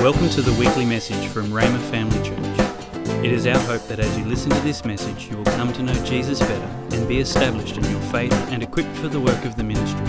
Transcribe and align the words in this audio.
Welcome 0.00 0.30
to 0.30 0.40
the 0.40 0.58
weekly 0.58 0.86
message 0.86 1.26
from 1.26 1.48
Rhema 1.48 1.78
Family 1.90 2.16
Church. 2.26 3.22
It 3.22 3.30
is 3.30 3.46
our 3.46 3.58
hope 3.58 3.86
that 3.88 4.00
as 4.00 4.16
you 4.16 4.24
listen 4.24 4.50
to 4.50 4.60
this 4.60 4.82
message, 4.82 5.28
you 5.28 5.36
will 5.36 5.44
come 5.44 5.74
to 5.74 5.82
know 5.82 5.92
Jesus 6.06 6.40
better 6.40 6.96
and 6.96 7.06
be 7.06 7.18
established 7.18 7.76
in 7.76 7.84
your 7.90 8.00
faith 8.04 8.32
and 8.50 8.62
equipped 8.62 8.96
for 8.96 9.08
the 9.08 9.20
work 9.20 9.44
of 9.44 9.56
the 9.56 9.62
ministry. 9.62 10.06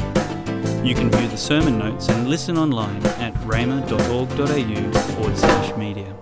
You 0.81 0.95
can 0.95 1.11
view 1.11 1.27
the 1.27 1.35
sermon 1.35 1.77
notes 1.77 2.07
and 2.07 2.29
listen 2.29 2.57
online 2.57 3.05
at 3.05 3.33
rhema.org.au 3.41 4.99
forward 5.13 5.37
slash 5.37 5.75
media. 5.75 6.15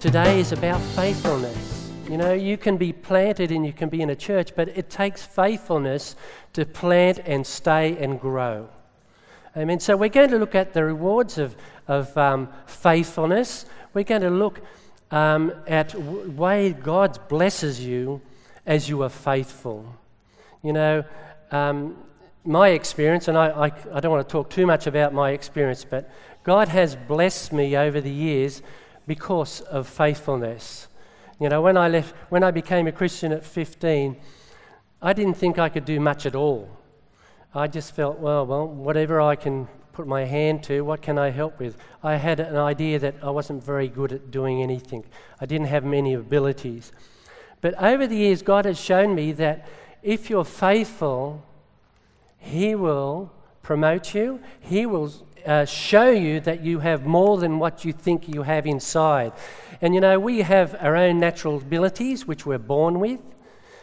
Today 0.00 0.40
is 0.40 0.50
about 0.50 0.80
faithfulness. 0.80 1.92
You 2.10 2.16
know, 2.16 2.32
you 2.32 2.56
can 2.56 2.76
be 2.76 2.92
planted 2.92 3.52
and 3.52 3.64
you 3.64 3.72
can 3.72 3.88
be 3.88 4.02
in 4.02 4.10
a 4.10 4.16
church, 4.16 4.56
but 4.56 4.68
it 4.70 4.90
takes 4.90 5.22
faithfulness 5.22 6.16
to 6.54 6.66
plant 6.66 7.20
and 7.24 7.46
stay 7.46 7.96
and 7.98 8.20
grow. 8.20 8.68
Amen. 9.54 9.80
So 9.80 9.98
we're 9.98 10.08
going 10.08 10.30
to 10.30 10.38
look 10.38 10.54
at 10.54 10.72
the 10.72 10.82
rewards 10.82 11.36
of, 11.36 11.54
of 11.86 12.16
um, 12.16 12.48
faithfulness. 12.64 13.66
We're 13.92 14.04
going 14.04 14.22
to 14.22 14.30
look 14.30 14.60
um, 15.10 15.52
at 15.66 15.90
w- 15.90 16.30
way 16.30 16.72
God 16.72 17.18
blesses 17.28 17.84
you 17.84 18.22
as 18.64 18.88
you 18.88 19.02
are 19.02 19.10
faithful. 19.10 19.94
You 20.62 20.72
know, 20.72 21.04
um, 21.50 21.98
my 22.46 22.70
experience, 22.70 23.28
and 23.28 23.36
I, 23.36 23.66
I, 23.66 23.72
I 23.92 24.00
don't 24.00 24.10
want 24.10 24.26
to 24.26 24.32
talk 24.32 24.48
too 24.48 24.64
much 24.64 24.86
about 24.86 25.12
my 25.12 25.32
experience, 25.32 25.84
but 25.84 26.10
God 26.44 26.68
has 26.68 26.96
blessed 26.96 27.52
me 27.52 27.76
over 27.76 28.00
the 28.00 28.10
years 28.10 28.62
because 29.06 29.60
of 29.60 29.86
faithfulness. 29.86 30.88
You 31.38 31.50
know, 31.50 31.60
when 31.60 31.76
I 31.76 31.88
left, 31.88 32.14
when 32.30 32.42
I 32.42 32.52
became 32.52 32.86
a 32.86 32.92
Christian 32.92 33.32
at 33.32 33.44
15, 33.44 34.16
I 35.02 35.12
didn't 35.12 35.34
think 35.34 35.58
I 35.58 35.68
could 35.68 35.84
do 35.84 36.00
much 36.00 36.24
at 36.24 36.34
all. 36.34 36.70
I 37.54 37.66
just 37.66 37.94
felt, 37.94 38.18
well, 38.18 38.46
well, 38.46 38.66
whatever 38.66 39.20
I 39.20 39.36
can 39.36 39.68
put 39.92 40.06
my 40.06 40.24
hand 40.24 40.62
to, 40.64 40.80
what 40.82 41.02
can 41.02 41.18
I 41.18 41.30
help 41.30 41.58
with? 41.58 41.76
I 42.02 42.16
had 42.16 42.40
an 42.40 42.56
idea 42.56 42.98
that 42.98 43.16
I 43.22 43.28
wasn't 43.28 43.62
very 43.62 43.88
good 43.88 44.12
at 44.12 44.30
doing 44.30 44.62
anything. 44.62 45.04
I 45.40 45.44
didn't 45.44 45.66
have 45.66 45.84
many 45.84 46.14
abilities. 46.14 46.92
But 47.60 47.74
over 47.74 48.06
the 48.06 48.16
years, 48.16 48.40
God 48.40 48.64
has 48.64 48.80
shown 48.80 49.14
me 49.14 49.32
that 49.32 49.68
if 50.02 50.30
you're 50.30 50.44
faithful, 50.44 51.44
He 52.38 52.74
will 52.74 53.30
promote 53.62 54.14
you. 54.14 54.40
He 54.58 54.86
will 54.86 55.12
uh, 55.46 55.66
show 55.66 56.10
you 56.10 56.40
that 56.40 56.62
you 56.62 56.78
have 56.80 57.04
more 57.04 57.36
than 57.38 57.58
what 57.58 57.84
you 57.84 57.92
think 57.92 58.28
you 58.28 58.42
have 58.42 58.66
inside. 58.66 59.32
And 59.80 59.94
you 59.94 60.00
know, 60.00 60.18
we 60.18 60.40
have 60.40 60.74
our 60.80 60.96
own 60.96 61.20
natural 61.20 61.58
abilities, 61.58 62.26
which 62.26 62.46
we're 62.46 62.58
born 62.58 62.98
with. 62.98 63.20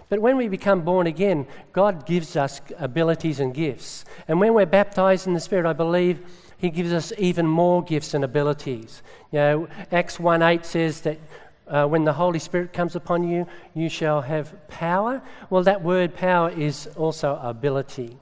But 0.09 0.19
when 0.19 0.37
we 0.37 0.47
become 0.47 0.81
born 0.81 1.05
again, 1.05 1.45
God 1.71 2.05
gives 2.05 2.35
us 2.35 2.61
abilities 2.79 3.39
and 3.39 3.53
gifts. 3.53 4.05
And 4.27 4.39
when 4.39 4.55
we're 4.55 4.65
baptized 4.65 5.27
in 5.27 5.33
the 5.33 5.39
Spirit, 5.39 5.67
I 5.67 5.73
believe 5.73 6.19
He 6.57 6.71
gives 6.71 6.91
us 6.91 7.13
even 7.17 7.45
more 7.45 7.83
gifts 7.83 8.15
and 8.15 8.23
abilities. 8.23 9.03
You 9.31 9.39
know, 9.39 9.67
Acts 9.91 10.19
1 10.19 10.41
8 10.41 10.65
says 10.65 11.01
that 11.01 11.19
uh, 11.67 11.85
when 11.85 12.03
the 12.03 12.13
Holy 12.13 12.39
Spirit 12.39 12.73
comes 12.73 12.95
upon 12.95 13.29
you, 13.29 13.47
you 13.75 13.87
shall 13.87 14.21
have 14.21 14.67
power. 14.67 15.21
Well, 15.51 15.63
that 15.63 15.83
word 15.83 16.15
power 16.15 16.49
is 16.49 16.87
also 16.95 17.39
ability. 17.43 18.17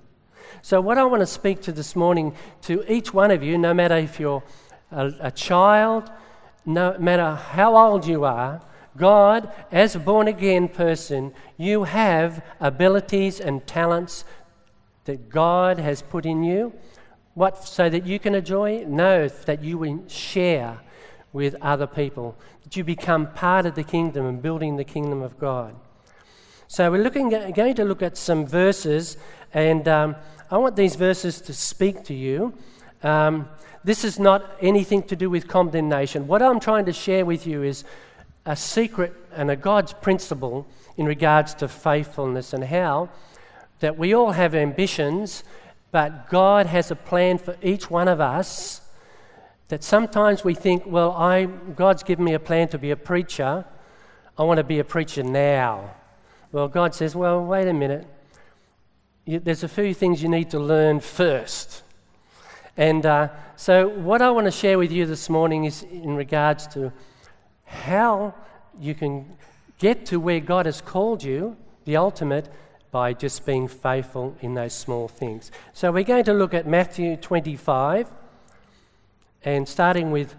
So, 0.62 0.82
what 0.82 0.98
I 0.98 1.06
want 1.06 1.22
to 1.22 1.28
speak 1.28 1.62
to 1.62 1.72
this 1.72 1.96
morning 1.96 2.36
to 2.64 2.84
each 2.92 3.14
one 3.14 3.32
of 3.32 3.44
you, 3.44 3.58
no 3.58 3.74
matter 3.74 3.96
if 3.96 4.20
you're 4.20 4.44
a, 4.92 5.14
a 5.22 5.32
child, 5.32 6.12
no 6.66 6.98
matter 7.00 7.36
how 7.36 7.78
old 7.78 8.06
you 8.06 8.26
are, 8.26 8.62
God, 8.98 9.52
as 9.72 9.96
a 9.96 10.00
born 10.00 10.28
again 10.28 10.68
person, 10.68 11.34
you 11.56 11.86
have 11.86 12.44
abilities 12.60 13.40
and 13.40 13.66
talents 13.66 14.26
that 15.06 15.30
God 15.30 15.78
has 15.78 16.02
put 16.02 16.26
in 16.26 16.44
you. 16.44 16.74
What, 17.34 17.64
so 17.64 17.88
that 17.90 18.06
you 18.06 18.20
can 18.20 18.36
enjoy? 18.36 18.84
No, 18.86 19.28
that 19.28 19.64
you 19.64 19.78
will 19.78 20.04
share 20.08 20.80
with 21.32 21.56
other 21.62 21.88
people, 21.88 22.36
that 22.64 22.76
you 22.76 22.84
become 22.84 23.32
part 23.34 23.66
of 23.66 23.76
the 23.76 23.84
kingdom 23.84 24.26
and 24.26 24.42
building 24.42 24.76
the 24.76 24.84
kingdom 24.84 25.22
of 25.22 25.38
God. 25.40 25.76
So 26.68 26.92
we're 26.92 27.04
looking 27.04 27.34
at, 27.34 27.56
going 27.56 27.76
to 27.76 27.86
look 27.86 28.02
at 28.02 28.18
some 28.18 28.46
verses, 28.46 29.18
and 29.54 29.88
um, 29.88 30.16
I 30.50 30.58
want 30.58 30.76
these 30.76 30.96
verses 30.96 31.40
to 31.42 31.54
speak 31.54 32.04
to 32.06 32.14
you. 32.14 32.54
Um, 33.04 33.48
this 33.84 34.04
is 34.04 34.20
not 34.20 34.58
anything 34.62 35.04
to 35.04 35.16
do 35.16 35.30
with 35.30 35.48
condemnation. 35.48 36.28
What 36.28 36.42
I'm 36.42 36.60
trying 36.60 36.86
to 36.86 36.94
share 36.94 37.24
with 37.24 37.48
you 37.48 37.64
is 37.64 37.86
a 38.48 38.56
secret 38.56 39.14
and 39.36 39.52
a 39.52 39.56
God's 39.56 39.92
principle 39.92 40.66
in 40.96 41.06
regards 41.06 41.54
to 41.56 41.68
faithfulness 41.68 42.54
and 42.54 42.64
how 42.64 43.10
that 43.82 43.98
we 43.98 44.16
all 44.16 44.32
have 44.32 44.56
ambitions, 44.56 45.44
but 45.92 46.30
God 46.30 46.66
has 46.66 46.90
a 46.90 46.96
plan 46.96 47.38
for 47.38 47.58
each 47.62 47.92
one 47.92 48.08
of 48.08 48.22
us. 48.22 48.82
That 49.68 49.84
sometimes 49.84 50.46
we 50.46 50.56
think, 50.56 50.84
well, 50.86 51.12
I, 51.12 51.46
God's 51.46 52.04
given 52.04 52.24
me 52.24 52.34
a 52.34 52.40
plan 52.40 52.70
to 52.70 52.78
be 52.78 52.92
a 52.92 52.96
preacher. 52.96 53.66
I 54.38 54.44
want 54.44 54.60
to 54.60 54.64
be 54.64 54.80
a 54.80 54.86
preacher 54.86 55.24
now. 55.24 55.92
Well, 56.54 56.70
God 56.70 56.96
says, 56.96 57.16
well, 57.16 57.44
wait 57.44 57.68
a 57.68 57.74
minute. 57.74 58.08
You, 59.26 59.40
there's 59.40 59.64
a 59.64 59.68
few 59.68 59.94
things 59.94 60.24
you 60.24 60.30
need 60.30 60.50
to 60.52 60.60
learn 60.60 61.02
first. 61.02 61.84
And 62.78 63.06
uh, 63.06 63.28
so, 63.58 63.90
what 63.90 64.22
I 64.22 64.30
want 64.30 64.46
to 64.46 64.52
share 64.52 64.78
with 64.78 64.92
you 64.92 65.06
this 65.06 65.30
morning 65.30 65.66
is 65.66 65.84
in 65.84 66.16
regards 66.16 66.66
to 66.68 66.94
how 67.68 68.34
you 68.80 68.96
can 68.96 69.38
get 69.78 70.06
to 70.08 70.20
where 70.20 70.40
God 70.40 70.66
has 70.66 70.82
called 70.82 71.24
you, 71.24 71.56
the 71.86 71.98
ultimate, 71.98 72.50
by 72.92 73.14
just 73.14 73.46
being 73.46 73.68
faithful 73.68 74.36
in 74.42 74.56
those 74.56 74.74
small 74.74 75.08
things. 75.08 75.52
So 75.74 75.92
we're 75.92 76.04
going 76.04 76.24
to 76.24 76.34
look 76.34 76.54
at 76.54 76.66
Matthew 76.66 77.18
25 77.18 78.12
and 79.44 79.68
starting 79.68 80.12
with 80.12 80.36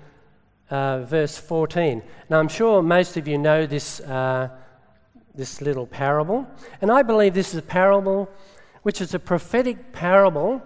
uh, 0.70 1.00
verse 1.04 1.38
14. 1.38 2.02
Now, 2.28 2.40
I'm 2.40 2.48
sure 2.48 2.82
most 2.82 3.16
of 3.16 3.28
you 3.28 3.38
know 3.38 3.66
this, 3.66 4.00
uh, 4.00 4.48
this 5.34 5.60
little 5.60 5.86
parable, 5.86 6.46
and 6.80 6.90
I 6.90 7.02
believe 7.02 7.34
this 7.34 7.52
is 7.52 7.58
a 7.58 7.62
parable 7.62 8.30
which 8.82 9.00
is 9.00 9.14
a 9.14 9.18
prophetic 9.18 9.92
parable 9.92 10.62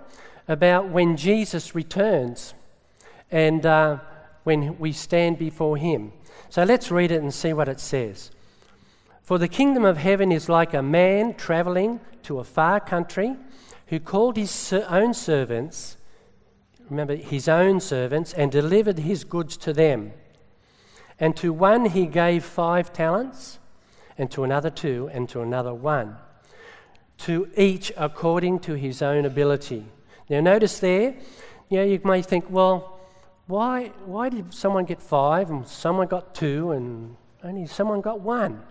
about 0.47 0.89
when 0.89 1.17
Jesus 1.17 1.75
returns 1.75 2.55
and 3.31 3.65
uh, 3.65 3.99
when 4.45 4.79
we 4.79 4.93
stand 4.93 5.39
before 5.39 5.77
him. 5.77 6.13
So 6.49 6.65
let's 6.65 6.91
read 6.91 7.11
it 7.11 7.23
and 7.23 7.33
see 7.33 7.53
what 7.53 7.69
it 7.69 7.81
says. 7.81 8.31
For 9.23 9.39
the 9.39 9.49
kingdom 9.49 9.85
of 9.85 9.99
heaven 9.99 10.33
is 10.33 10.49
like 10.49 10.75
a 10.75 10.83
man 10.83 11.35
traveling 11.35 12.01
to 12.25 12.41
a 12.41 12.45
far 12.45 12.81
country 12.81 13.37
who 13.87 14.01
called 14.01 14.37
his 14.37 14.73
own 14.73 15.15
servants, 15.15 15.97
remember, 16.91 17.15
his 17.15 17.49
own 17.49 17.81
servants, 17.81 18.33
and 18.33 18.51
delivered 18.51 18.99
his 18.99 19.25
goods 19.25 19.57
to 19.59 19.73
them. 19.73 20.13
And 21.21 21.37
to 21.37 21.53
one 21.53 21.87
he 21.87 22.07
gave 22.07 22.45
five 22.45 22.93
talents, 22.93 23.59
and 24.19 24.31
to 24.33 24.45
another 24.45 24.71
two, 24.71 25.09
and 25.13 25.29
to 25.29 25.41
another 25.41 25.73
one, 25.73 26.17
to 27.19 27.49
each 27.57 27.93
according 27.97 28.59
to 28.61 28.75
his 28.75 29.03
own 29.03 29.25
ability. 29.25 29.87
Now, 30.29 30.41
notice 30.41 30.81
there, 30.81 31.15
you 31.69 31.79
know, 31.79 31.85
you 31.85 32.01
may 32.05 32.23
think, 32.23 32.51
well, 32.51 32.99
why, 33.47 33.89
why 34.05 34.29
did 34.29 34.55
someone 34.55 34.85
get 34.85 35.03
five 35.03 35.51
and 35.51 35.67
someone 35.67 36.07
got 36.07 36.35
two 36.35 36.71
and 36.71 37.17
only 37.43 37.67
someone 37.67 38.01
got 38.01 38.21
one? 38.21 38.63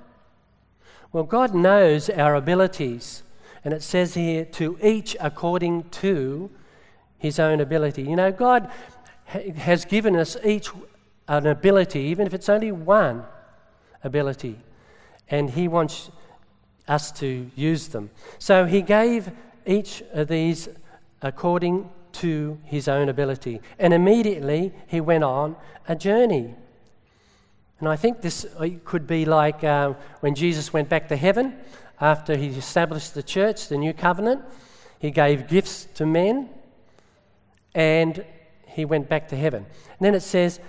Well, 1.12 1.24
God 1.24 1.54
knows 1.54 2.09
our 2.09 2.36
abilities. 2.36 3.24
And 3.64 3.74
it 3.74 3.84
says 3.84 4.14
here, 4.14 4.46
to 4.46 4.78
each 4.82 5.16
according 5.20 5.90
to 5.90 6.50
his 7.18 7.40
own 7.40 7.59
ability. 7.59 8.04
You 8.04 8.16
know, 8.16 8.32
God 8.32 8.72
ha- 9.26 9.52
has 9.56 9.86
given 9.86 10.16
us 10.16 10.36
each 10.44 10.70
an 11.28 11.46
ability, 11.46 12.00
even 12.00 12.26
if 12.26 12.34
it's 12.34 12.50
only 12.50 12.72
one 12.72 13.24
ability. 14.03 14.58
And 15.30 15.52
he 15.52 15.68
wants 15.68 16.09
us 16.88 17.12
to 17.14 17.52
use 17.56 17.90
them. 17.90 18.09
So 18.40 18.66
he 18.66 18.82
gave 18.82 19.32
each 19.66 20.02
of 20.14 20.28
these 20.28 20.68
according 21.22 21.90
to 22.13 22.57
his 22.66 22.88
own 22.88 23.09
ability. 23.09 23.61
And 23.79 23.94
immediately 23.94 24.73
he 24.88 25.01
went 25.01 25.23
on 25.23 25.55
a 25.88 25.95
journey. 25.95 26.55
And 27.79 27.90
I 27.90 27.96
think 27.96 28.22
this 28.22 28.46
uh, 28.58 28.69
could 28.85 29.08
be 29.08 29.25
like 29.25 29.63
uh, 29.63 29.93
when 30.19 30.35
Jesus 30.35 30.72
went 30.72 30.87
back 30.87 31.08
to 31.09 31.16
heaven 31.16 31.58
after 31.99 32.35
he 32.35 32.47
established 32.47 33.13
the 33.13 33.23
church, 33.23 33.67
the 33.67 33.78
new 33.78 33.93
covenant. 33.93 34.41
He 34.99 35.11
gave 35.11 35.47
gifts 35.47 35.85
to 35.96 36.05
men 36.05 36.49
and 37.73 38.23
he 38.67 38.85
went 38.85 39.09
back 39.09 39.28
to 39.29 39.35
heaven. 39.35 39.66
And 39.99 40.05
then 40.05 40.16
it 40.16 40.22
says, 40.22 40.59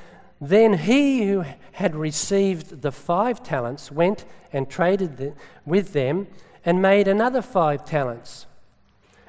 Then 0.41 0.75
he 0.75 1.27
who 1.27 1.45
had 1.73 1.95
received 1.95 2.83
the 2.83 2.93
five 2.93 3.43
talents 3.43 3.93
went 3.93 4.25
and 4.53 4.69
traded 4.69 5.17
the, 5.17 5.35
with 5.67 5.93
them 5.93 6.29
and 6.65 6.81
made 6.81 7.09
another 7.09 7.43
five 7.43 7.85
talents. 7.85 8.47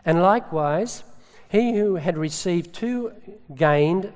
And 0.06 0.22
likewise, 0.22 1.04
he 1.54 1.74
who 1.74 1.96
had 1.98 2.18
received 2.18 2.74
two 2.74 3.14
gained 3.54 4.12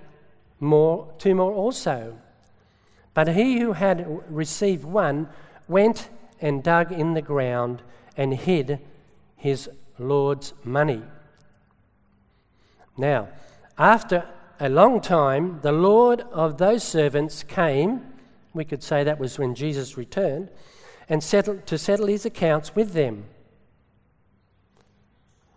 more, 0.60 1.08
two 1.20 1.36
more 1.36 1.54
also. 1.54 2.18
But 3.14 3.28
he 3.28 3.60
who 3.60 3.74
had 3.74 4.08
received 4.28 4.84
one 4.84 5.30
went 5.68 6.10
and 6.42 6.64
dug 6.64 6.92
in 6.92 7.14
the 7.14 7.22
ground 7.22 7.84
and 8.18 8.34
hid 8.34 8.80
his 9.36 9.70
Lord's 10.00 10.56
money. 10.64 11.04
Now, 12.98 13.28
after 13.78 14.28
a 14.60 14.68
long 14.68 15.00
time, 15.00 15.60
the 15.62 15.72
Lord 15.72 16.22
of 16.32 16.58
those 16.58 16.84
servants 16.84 17.44
came, 17.44 18.02
we 18.56 18.66
could 18.66 18.82
say 18.82 19.04
that 19.04 19.20
was 19.20 19.38
when 19.38 19.54
Jesus 19.54 19.96
returned, 19.96 20.50
and 21.08 21.24
settled, 21.24 21.68
to 21.68 21.78
settle 21.78 22.08
his 22.08 22.26
accounts 22.26 22.76
with 22.76 22.94
them. 22.94 23.26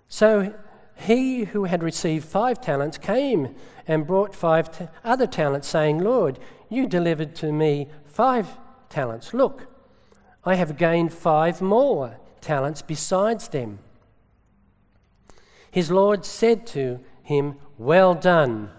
So 0.09 0.53
he 1.01 1.45
who 1.45 1.65
had 1.65 1.83
received 1.83 2.27
five 2.27 2.61
talents 2.61 2.99
came 2.99 3.55
and 3.89 4.07
brought 4.07 4.35
five 4.35 4.89
other 5.03 5.27
talents, 5.27 5.69
saying, 5.69 5.99
Lord, 5.99 6.39
you 6.69 6.87
delivered 6.87 7.35
to 7.37 7.53
me 7.53 7.89
five 8.05 8.47
talents. 8.89 9.33
Look, 9.33 9.67
I 10.45 10.55
have 10.55 10.77
gained 10.77 11.13
five 11.13 11.61
more 11.61 12.19
talents 12.41 12.83
besides 12.83 13.49
them. 13.49 13.79
His 15.71 15.91
Lord 15.91 16.25
said 16.25 16.67
to 16.69 17.01
him, 17.23 17.57
Well 17.79 18.15
done, 18.15 18.71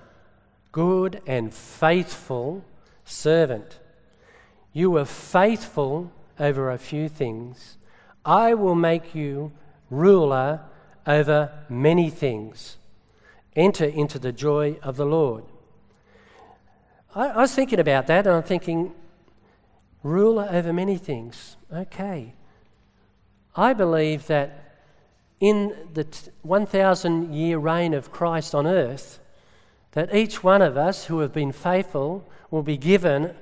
good 0.71 1.21
and 1.25 1.53
faithful 1.53 2.63
servant. 3.03 3.79
You 4.73 4.91
were 4.91 5.05
faithful 5.05 6.11
over 6.39 6.69
a 6.69 6.77
few 6.77 7.09
things. 7.09 7.77
I 8.25 8.53
will 8.53 8.75
make 8.75 9.15
you 9.15 9.51
ruler 9.89 10.61
over 11.05 11.51
many 11.69 12.09
things. 12.09 12.77
Enter 13.55 13.85
into 13.85 14.19
the 14.19 14.31
joy 14.31 14.77
of 14.81 14.97
the 14.97 15.05
Lord. 15.05 15.43
I, 17.15 17.29
I 17.29 17.37
was 17.37 17.53
thinking 17.53 17.79
about 17.79 18.07
that 18.07 18.25
and 18.25 18.35
I'm 18.35 18.43
thinking, 18.43 18.93
ruler 20.03 20.47
over 20.51 20.71
many 20.71 20.97
things. 20.97 21.57
Okay. 21.73 22.33
I 23.55 23.73
believe 23.73 24.27
that 24.27 24.61
in 25.39 25.75
the 25.93 26.05
1,000 26.43 27.33
year 27.33 27.57
reign 27.57 27.93
of 27.93 28.11
Christ 28.11 28.55
on 28.55 28.67
earth, 28.67 29.19
that 29.91 30.15
each 30.15 30.43
one 30.43 30.61
of 30.61 30.77
us 30.77 31.05
who 31.05 31.19
have 31.19 31.33
been 31.33 31.51
faithful 31.51 32.29
will 32.49 32.63
be 32.63 32.77
given 32.77 33.35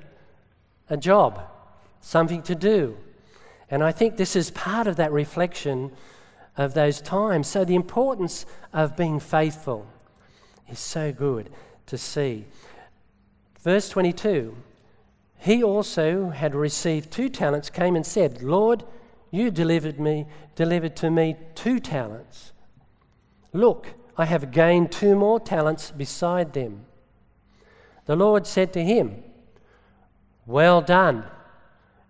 a 0.89 0.97
job, 0.97 1.41
something 2.01 2.41
to 2.43 2.55
do. 2.55 2.97
And 3.69 3.83
I 3.83 3.91
think 3.91 4.17
this 4.17 4.35
is 4.35 4.49
part 4.49 4.87
of 4.87 4.95
that 4.95 5.11
reflection 5.11 5.91
of 6.59 6.73
those 6.73 7.01
times. 7.01 7.47
So, 7.47 7.63
the 7.63 7.75
importance 7.75 8.45
of 8.73 8.97
being 8.97 9.19
faithful 9.19 9.87
is 10.69 10.77
so 10.77 11.11
good 11.11 11.49
to 11.87 11.97
see. 11.97 12.45
Verse 13.63 13.89
22 13.89 14.55
He 15.37 15.63
also 15.63 16.29
had 16.29 16.53
received 16.53 17.11
two 17.11 17.29
talents, 17.29 17.69
came 17.69 17.95
and 17.95 18.05
said, 18.05 18.43
Lord, 18.43 18.83
you 19.31 19.51
delivered 19.51 19.99
me, 19.99 20.27
delivered 20.55 20.95
to 20.97 21.09
me 21.09 21.37
two 21.55 21.79
talents. 21.79 22.51
Look, 23.53 23.93
I 24.17 24.25
have 24.25 24.51
gained 24.51 24.91
two 24.91 25.15
more 25.15 25.39
talents 25.39 25.91
beside 25.91 26.51
them. 26.51 26.85
The 28.05 28.17
Lord 28.17 28.45
said 28.45 28.73
to 28.73 28.83
him, 28.83 29.23
Well 30.45 30.81
done, 30.81 31.23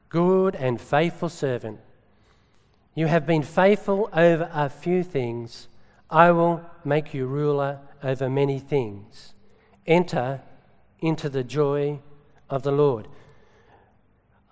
good 0.10 0.56
and 0.56 0.82
faithful 0.82 1.30
servant. 1.30 1.80
You 3.00 3.08
have 3.08 3.26
been 3.26 3.44
faithful 3.44 4.10
over 4.12 4.50
a 4.54 4.68
few 4.68 5.04
things. 5.04 5.70
I 6.10 6.32
will 6.32 6.62
make 6.84 7.14
you 7.14 7.28
ruler 7.28 7.80
over 8.04 8.30
many 8.30 8.60
things. 8.60 9.32
Enter 9.88 10.42
into 11.00 11.30
the 11.30 11.46
joy 11.46 12.02
of 12.50 12.64
the 12.64 12.74
Lord. 12.74 13.08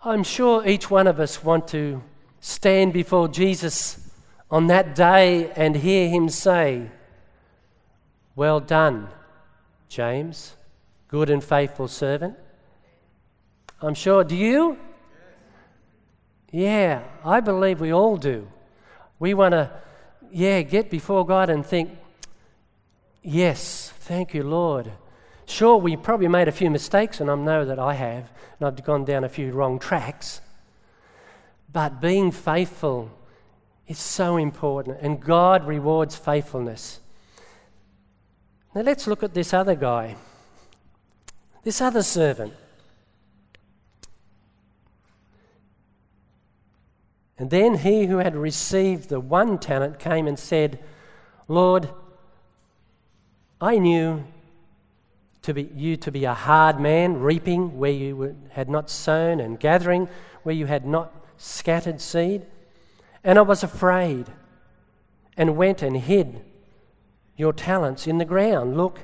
I'm 0.02 0.24
sure 0.24 0.66
each 0.66 0.90
one 0.90 1.08
of 1.08 1.20
us 1.20 1.44
want 1.44 1.68
to 1.76 2.02
stand 2.40 2.94
before 2.94 3.28
Jesus 3.28 4.10
on 4.50 4.68
that 4.68 4.96
day 4.96 5.52
and 5.52 5.76
hear 5.76 6.08
him 6.08 6.30
say, 6.30 6.90
Well 8.34 8.62
done, 8.62 9.10
James, 9.90 10.56
good 11.10 11.30
and 11.30 11.44
faithful 11.44 11.90
servant. 11.90 12.38
I'm 13.82 13.94
sure, 13.94 14.24
do 14.24 14.38
you? 14.38 14.78
Yeah, 16.52 17.04
I 17.26 17.40
believe 17.40 17.82
we 17.82 17.92
all 17.92 18.18
do. 18.18 18.48
We 19.20 19.34
want 19.34 19.54
to, 19.54 19.72
yeah, 20.32 20.62
get 20.62 20.90
before 20.90 21.26
God 21.26 21.50
and 21.50 21.66
think, 21.66 21.92
Yes, 23.30 23.92
thank 24.00 24.34
you, 24.34 24.42
Lord. 24.42 24.90
Sure, 25.46 25.76
we 25.76 25.98
probably 25.98 26.30
made 26.30 26.48
a 26.48 26.52
few 26.54 26.70
mistakes, 26.70 27.20
and 27.20 27.30
I 27.30 27.36
know 27.36 27.66
that 27.66 27.78
I 27.78 27.94
have, 27.94 28.32
and 28.58 28.68
I've 28.68 28.82
gone 28.86 29.04
down 29.04 29.26
a 29.26 29.30
few 29.30 29.52
wrong 29.52 29.80
tracks. 29.80 30.40
But 31.72 32.00
being 32.00 32.32
faithful 32.32 33.12
is 33.86 34.00
so 34.00 34.38
important, 34.38 35.00
and 35.02 35.20
God 35.20 35.68
rewards 35.68 36.16
faithfulness. 36.16 37.02
Now 38.74 38.82
let's 38.82 39.08
look 39.08 39.24
at 39.24 39.34
this 39.34 39.54
other 39.54 39.76
guy, 39.76 40.16
this 41.64 41.82
other 41.82 42.04
servant. 42.04 42.54
And 47.38 47.50
then 47.50 47.76
he 47.76 48.08
who 48.08 48.18
had 48.18 48.36
received 48.36 49.10
the 49.10 49.20
one 49.20 49.60
talent 49.60 50.00
came 50.00 50.28
and 50.28 50.40
said, 50.40 50.80
Lord, 51.48 51.90
I 53.62 53.78
knew 53.78 54.24
to 55.44 55.54
be, 55.54 55.70
you 55.76 55.98
to 55.98 56.12
be 56.12 56.26
a 56.26 56.34
hard 56.34 56.80
man, 56.80 57.20
reaping 57.20 57.78
where 57.78 57.92
you 57.92 58.36
had 58.50 58.70
not 58.70 58.90
sown, 58.90 59.40
and 59.40 59.60
gathering 59.60 60.10
where 60.44 60.56
you 60.56 60.66
had 60.66 60.86
not 60.86 61.14
scattered 61.38 62.02
seed. 62.02 62.46
And 63.24 63.38
I 63.38 63.44
was 63.44 63.64
afraid 63.64 64.28
and 65.38 65.56
went 65.56 65.82
and 65.82 65.98
hid 65.98 66.42
your 67.36 67.54
talents 67.54 68.08
in 68.08 68.18
the 68.18 68.26
ground. 68.26 68.76
Look, 68.76 69.02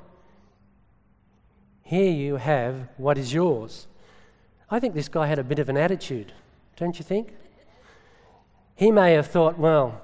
here 1.83 2.11
you 2.11 2.37
have 2.37 2.89
what 2.97 3.17
is 3.17 3.33
yours. 3.33 3.87
I 4.71 4.79
think 4.79 4.95
this 4.95 5.07
guy 5.07 5.27
had 5.27 5.37
a 5.37 5.43
bit 5.43 5.59
of 5.59 5.69
an 5.69 5.77
attitude, 5.77 6.33
don't 6.75 6.97
you 6.97 7.05
think? 7.05 7.35
He 8.75 8.91
may 8.91 9.13
have 9.13 9.27
thought, 9.27 9.57
well, 9.57 10.01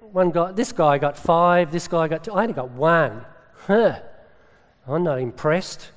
one 0.00 0.30
guy, 0.30 0.52
this 0.52 0.72
guy 0.72 0.98
got 0.98 1.16
five, 1.16 1.72
this 1.72 1.88
guy 1.88 2.08
got 2.08 2.24
two, 2.24 2.32
I 2.32 2.42
only 2.42 2.54
got 2.54 2.70
one. 2.70 3.24
Huh, 3.66 4.00
I'm 4.86 5.04
not 5.04 5.18
impressed. 5.18 5.90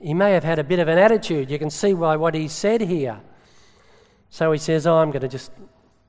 He 0.00 0.14
may 0.14 0.32
have 0.32 0.44
had 0.44 0.58
a 0.58 0.64
bit 0.64 0.78
of 0.78 0.88
an 0.88 0.98
attitude. 0.98 1.50
You 1.50 1.58
can 1.58 1.70
see 1.70 1.94
why 1.94 2.16
what 2.16 2.34
he 2.34 2.48
said 2.48 2.80
here. 2.80 3.20
So 4.30 4.52
he 4.52 4.58
says, 4.58 4.86
oh, 4.86 4.96
I'm 4.96 5.10
going 5.10 5.22
to 5.22 5.28
just 5.28 5.52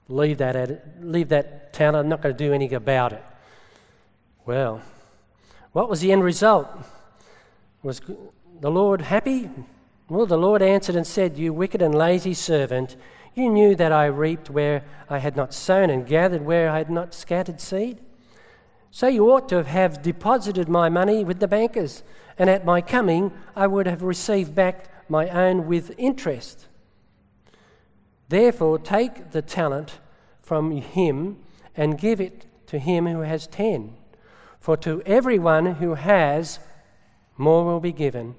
leave 0.08 0.40
that, 0.40 1.04
leave 1.04 1.30
that 1.30 1.74
town. 1.74 1.96
I'm 1.96 2.10
not 2.10 2.22
going 2.22 2.36
to 2.36 2.44
do 2.44 2.54
anything 2.54 2.76
about 2.76 3.14
it. 3.14 3.24
Well, 4.46 4.82
what 5.72 5.90
was 5.90 6.02
the 6.02 6.12
end 6.12 6.24
result? 6.24 6.68
Was 7.84 8.02
the 8.60 8.72
Lord 8.72 9.02
happy? 9.02 9.50
Well, 10.08 10.26
the 10.26 10.38
Lord 10.38 10.62
answered 10.62 10.96
and 10.96 11.06
said, 11.06 11.38
You 11.38 11.54
wicked 11.54 11.82
and 11.82 11.96
lazy 11.96 12.34
servant, 12.34 12.96
you 13.36 13.50
knew 13.50 13.76
that 13.76 13.92
I 13.92 14.06
reaped 14.06 14.50
where 14.50 14.84
I 15.10 15.20
had 15.20 15.36
not 15.36 15.54
sown 15.54 15.90
and 15.90 16.08
gathered 16.08 16.46
where 16.46 16.70
I 16.70 16.78
had 16.78 16.90
not 16.90 17.14
scattered 17.14 17.60
seed. 17.60 18.00
So 18.92 19.08
you 19.08 19.30
ought 19.30 19.50
to 19.50 19.64
have 19.64 20.02
deposited 20.02 20.70
my 20.70 20.88
money 20.88 21.26
with 21.26 21.40
the 21.40 21.48
bankers, 21.48 22.02
and 22.40 22.50
at 22.50 22.64
my 22.64 22.80
coming 22.80 23.34
I 23.56 23.68
would 23.68 23.88
have 23.88 24.04
received 24.04 24.56
back 24.56 25.10
my 25.10 25.28
own 25.30 25.68
with 25.68 25.94
interest. 25.98 26.68
Therefore, 28.30 28.80
take 28.80 29.32
the 29.32 29.42
talent 29.42 30.00
from 30.42 30.72
him 30.72 31.38
and 31.76 32.00
give 32.00 32.22
it 32.22 32.46
to 32.68 32.80
him 32.80 33.06
who 33.06 33.20
has 33.20 33.48
ten. 33.48 33.98
For 34.60 34.78
to 34.78 35.02
everyone 35.06 35.76
who 35.76 35.96
has, 35.96 36.60
more 37.38 37.66
will 37.66 37.82
be 37.82 37.92
given, 37.92 38.36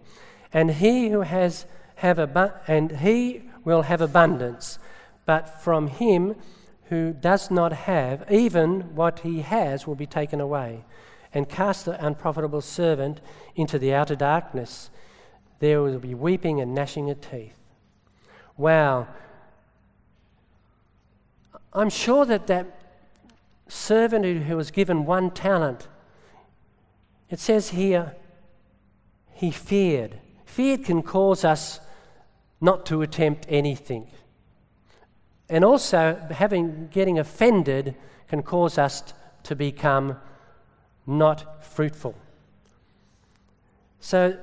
and 0.53 0.71
he 0.71 1.11
who 1.11 1.21
has 1.21 1.67
have 1.97 2.19
abu- 2.19 2.55
and 2.67 2.99
he 2.99 3.43
will 3.65 3.83
have 3.83 4.01
abundance. 4.01 4.79
But 5.27 5.61
from 5.61 5.89
him 5.89 6.37
who 6.85 7.13
does 7.13 7.51
not 7.51 7.73
have, 7.73 8.31
even 8.31 8.95
what 8.95 9.21
he 9.21 9.43
has 9.43 9.87
will 9.87 9.97
be 9.97 10.07
taken 10.07 10.41
away. 10.41 10.85
And 11.35 11.49
cast 11.49 11.85
the 11.85 12.03
unprofitable 12.05 12.63
servant 12.63 13.21
into 13.55 13.79
the 13.79 13.93
outer 13.93 14.17
darkness. 14.17 14.89
There 15.59 15.83
will 15.83 15.99
be 15.99 16.15
weeping 16.15 16.61
and 16.61 16.75
gnashing 16.75 17.11
of 17.11 17.21
teeth. 17.21 17.59
Wow. 18.57 19.09
I'm 21.73 21.91
sure 21.91 22.25
that 22.25 22.47
that 22.47 22.67
servant 23.69 24.45
who 24.45 24.57
was 24.57 24.71
given 24.71 25.05
one 25.05 25.31
talent, 25.31 25.89
it 27.29 27.41
says 27.41 27.71
here, 27.71 28.15
he 29.35 29.51
feared. 29.51 30.21
Fear 30.47 30.79
can 30.79 31.03
cause 31.03 31.45
us 31.45 31.81
not 32.61 32.87
to 32.87 33.03
attempt 33.03 33.45
anything. 33.49 34.09
And 35.49 35.65
also, 35.65 36.21
having 36.31 36.89
getting 36.93 37.19
offended 37.19 37.95
can 38.29 38.43
cause 38.43 38.79
us 38.79 39.15
to 39.45 39.55
become 39.55 40.17
not 41.07 41.65
fruitful. 41.65 42.15
So, 44.01 44.37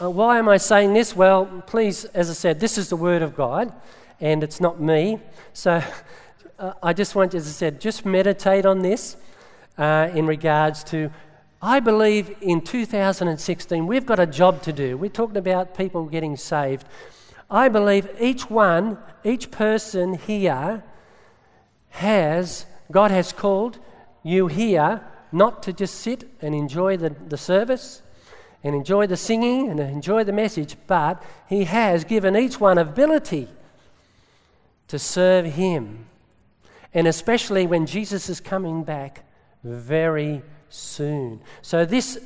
uh, 0.00 0.10
why 0.10 0.38
am 0.38 0.48
I 0.48 0.56
saying 0.58 0.92
this? 0.94 1.16
Well, 1.16 1.46
please, 1.66 2.04
as 2.06 2.30
I 2.30 2.34
said, 2.34 2.60
this 2.60 2.78
is 2.78 2.88
the 2.88 2.96
Word 2.96 3.22
of 3.22 3.34
God, 3.34 3.72
and 4.20 4.44
it's 4.44 4.60
not 4.60 4.80
me. 4.80 5.18
So, 5.52 5.82
uh, 6.58 6.72
I 6.82 6.92
just 6.92 7.16
want, 7.16 7.34
as 7.34 7.46
I 7.46 7.50
said, 7.50 7.80
just 7.80 8.06
meditate 8.06 8.64
on 8.64 8.82
this 8.82 9.16
uh, 9.76 10.10
in 10.14 10.26
regards 10.26 10.84
to 10.84 11.10
I 11.60 11.80
believe 11.80 12.36
in 12.40 12.60
2016 12.60 13.84
we've 13.88 14.06
got 14.06 14.20
a 14.20 14.26
job 14.26 14.62
to 14.62 14.72
do. 14.72 14.96
We're 14.96 15.10
talking 15.10 15.36
about 15.36 15.76
people 15.76 16.06
getting 16.06 16.36
saved. 16.36 16.86
I 17.50 17.68
believe 17.68 18.08
each 18.20 18.50
one, 18.50 18.98
each 19.24 19.50
person 19.50 20.14
here 20.14 20.82
has, 21.90 22.66
God 22.90 23.10
has 23.10 23.32
called 23.32 23.78
you 24.22 24.48
here 24.48 25.02
not 25.32 25.62
to 25.62 25.72
just 25.72 25.94
sit 25.94 26.28
and 26.40 26.54
enjoy 26.54 26.96
the, 26.96 27.10
the 27.10 27.38
service 27.38 28.02
and 28.62 28.74
enjoy 28.74 29.06
the 29.06 29.16
singing 29.16 29.68
and 29.68 29.80
enjoy 29.80 30.24
the 30.24 30.32
message, 30.32 30.76
but 30.86 31.22
He 31.48 31.64
has 31.64 32.04
given 32.04 32.36
each 32.36 32.60
one 32.60 32.76
ability 32.76 33.48
to 34.88 34.98
serve 34.98 35.46
Him. 35.46 36.06
And 36.92 37.06
especially 37.06 37.66
when 37.66 37.86
Jesus 37.86 38.28
is 38.28 38.40
coming 38.40 38.82
back 38.82 39.24
very 39.62 40.42
soon. 40.70 41.40
So, 41.62 41.84
this, 41.84 42.18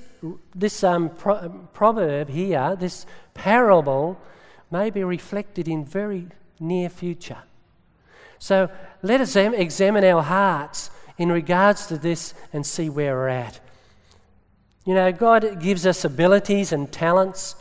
this 0.55 0.83
um, 0.85 1.11
pro- 1.11 1.49
proverb 1.73 2.29
here, 2.29 2.76
this 2.79 3.07
parable, 3.35 4.21
may 4.73 4.91
be 4.91 5.05
reflected 5.05 5.69
in 5.69 5.85
very 5.85 6.26
near 6.59 6.88
future. 6.88 7.38
So, 8.38 8.71
let 9.02 9.21
us 9.21 9.37
examine 9.37 10.05
our 10.05 10.23
hearts 10.23 10.91
in 11.19 11.31
regards 11.31 11.87
to 11.87 11.99
this 11.99 12.35
and 12.52 12.67
see 12.67 12.88
where 12.91 13.14
we're 13.14 13.29
at. 13.29 13.61
You 14.85 14.95
know, 14.95 15.12
God 15.12 15.61
gives 15.61 15.87
us 15.87 16.05
abilities 16.05 16.73
and 16.73 16.91
talents 16.91 17.55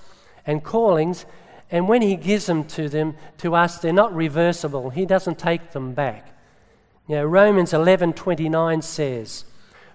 and 0.48 0.63
callings, 0.63 1.25
and 1.70 1.88
when 1.88 2.01
He 2.01 2.15
gives 2.15 2.48
them 2.48 2.63
to 2.70 2.89
them 2.89 3.15
to 3.39 3.53
us, 3.53 3.77
they're 3.77 3.94
not 3.94 4.15
reversible. 4.15 4.89
He 4.89 5.06
doesn't 5.06 5.38
take 5.38 5.72
them 5.72 5.94
back. 5.94 6.30
You 7.08 7.18
know, 7.18 7.25
Romans 7.25 7.74
11:29 7.74 8.82
says, 8.82 9.46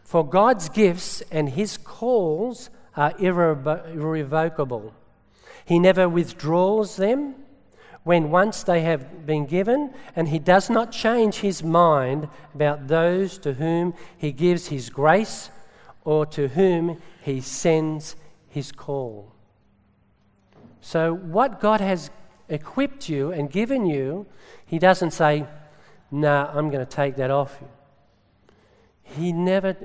"For 0.05 0.25
God's 0.25 0.69
gifts 0.69 1.23
and 1.33 1.49
His 1.49 1.79
calls 1.79 2.71
are 2.97 3.13
irrevocable. 3.19 4.95
He 5.65 5.79
never 5.79 6.09
withdraws 6.09 6.97
them." 6.97 7.35
when 8.07 8.31
once 8.31 8.63
they 8.63 8.83
have 8.83 9.27
been 9.27 9.45
given, 9.45 9.93
and 10.15 10.29
he 10.29 10.39
does 10.39 10.71
not 10.71 10.93
change 10.93 11.39
his 11.39 11.61
mind 11.65 12.29
about 12.55 12.87
those 12.87 13.37
to 13.37 13.53
whom 13.55 13.93
he 14.17 14.31
gives 14.31 14.69
his 14.69 14.91
grace 14.91 15.51
or 16.05 16.25
to 16.25 16.47
whom 16.47 17.03
he 17.21 17.41
sends 17.41 18.15
his 18.49 18.71
call. 18.71 19.33
So, 20.81 21.13
what 21.13 21.61
God 21.61 21.81
has 21.81 22.11
equipped 22.49 23.09
you 23.09 23.33
and 23.33 23.51
given 23.51 23.87
you, 23.87 24.27
he 24.65 24.79
doesn't 24.79 25.11
say, 25.11 25.45
Nah, 26.09 26.49
I'm 26.55 26.71
going 26.71 26.87
to 26.87 26.97
take 26.97 27.17
that 27.17 27.33
off 27.33 27.59
you. 27.61 27.69
He 29.03 29.33
never 29.33 29.77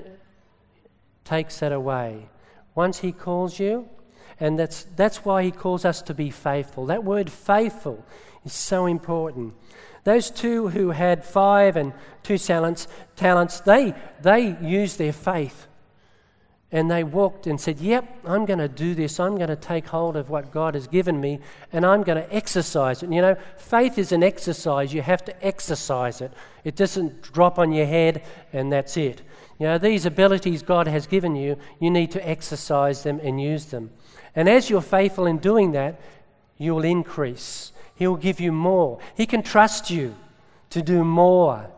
takes 1.24 1.58
that 1.58 1.72
away. 1.72 2.28
Once 2.76 3.00
he 3.00 3.10
calls 3.10 3.58
you, 3.58 3.88
and 4.40 4.58
that's, 4.58 4.84
that's 4.96 5.24
why 5.24 5.42
he 5.42 5.50
calls 5.50 5.84
us 5.84 6.02
to 6.02 6.14
be 6.14 6.30
faithful. 6.30 6.86
That 6.86 7.04
word 7.04 7.30
faithful 7.30 8.04
is 8.44 8.52
so 8.52 8.86
important. 8.86 9.54
Those 10.04 10.30
two 10.30 10.68
who 10.68 10.90
had 10.90 11.24
five 11.24 11.76
and 11.76 11.92
two 12.22 12.38
talents, 12.38 12.88
talents 13.16 13.60
they, 13.60 13.94
they 14.20 14.56
used 14.60 14.98
their 14.98 15.12
faith. 15.12 15.66
And 16.74 16.90
they 16.90 17.04
walked 17.04 17.46
and 17.46 17.60
said, 17.60 17.80
Yep, 17.80 18.22
I'm 18.24 18.46
going 18.46 18.58
to 18.58 18.66
do 18.66 18.94
this. 18.94 19.20
I'm 19.20 19.36
going 19.36 19.50
to 19.50 19.56
take 19.56 19.86
hold 19.86 20.16
of 20.16 20.30
what 20.30 20.50
God 20.50 20.74
has 20.74 20.86
given 20.86 21.20
me 21.20 21.38
and 21.70 21.84
I'm 21.84 22.02
going 22.02 22.16
to 22.16 22.34
exercise 22.34 23.02
it. 23.02 23.06
And 23.06 23.14
you 23.14 23.20
know, 23.20 23.36
faith 23.58 23.98
is 23.98 24.10
an 24.10 24.22
exercise. 24.22 24.94
You 24.94 25.02
have 25.02 25.22
to 25.26 25.46
exercise 25.46 26.22
it. 26.22 26.32
It 26.64 26.74
doesn't 26.74 27.20
drop 27.20 27.58
on 27.58 27.72
your 27.72 27.84
head 27.84 28.24
and 28.54 28.72
that's 28.72 28.96
it. 28.96 29.20
You 29.58 29.66
know, 29.66 29.78
these 29.78 30.06
abilities 30.06 30.62
God 30.62 30.86
has 30.86 31.06
given 31.06 31.36
you, 31.36 31.58
you 31.78 31.90
need 31.90 32.10
to 32.12 32.28
exercise 32.28 33.02
them 33.02 33.20
and 33.22 33.40
use 33.40 33.66
them. 33.66 33.90
And 34.34 34.48
as 34.48 34.70
you're 34.70 34.80
faithful 34.80 35.26
in 35.26 35.38
doing 35.38 35.72
that, 35.72 36.00
you'll 36.56 36.84
increase. 36.84 37.72
He'll 37.94 38.16
give 38.16 38.40
you 38.40 38.52
more. 38.52 38.98
He 39.16 39.26
can 39.26 39.42
trust 39.42 39.90
you 39.90 40.14
to 40.70 40.82
do 40.82 41.04
more. 41.04 41.70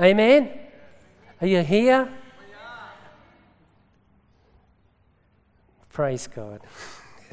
Amen? 0.00 0.50
Are 1.40 1.46
you 1.46 1.62
here? 1.62 2.08
Praise 5.94 6.26
God. 6.26 6.60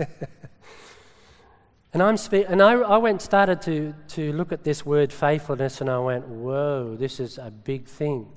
and 1.93 2.03
I'm 2.03 2.15
spe- 2.15 2.45
and 2.48 2.62
I, 2.62 2.74
I 2.74 2.98
went 2.98 3.24
started 3.24 3.60
to, 3.63 3.95
to 4.10 4.31
look 4.33 4.51
at 4.51 4.63
this 4.63 4.86
word 4.86 5.12
faithfulness 5.12 5.81
and 5.81 5.89
I 5.89 5.98
went, 5.98 6.27
whoa, 6.27 6.95
this 6.95 7.19
is 7.19 7.39
a 7.39 7.50
big 7.50 7.86
thing. 7.86 8.27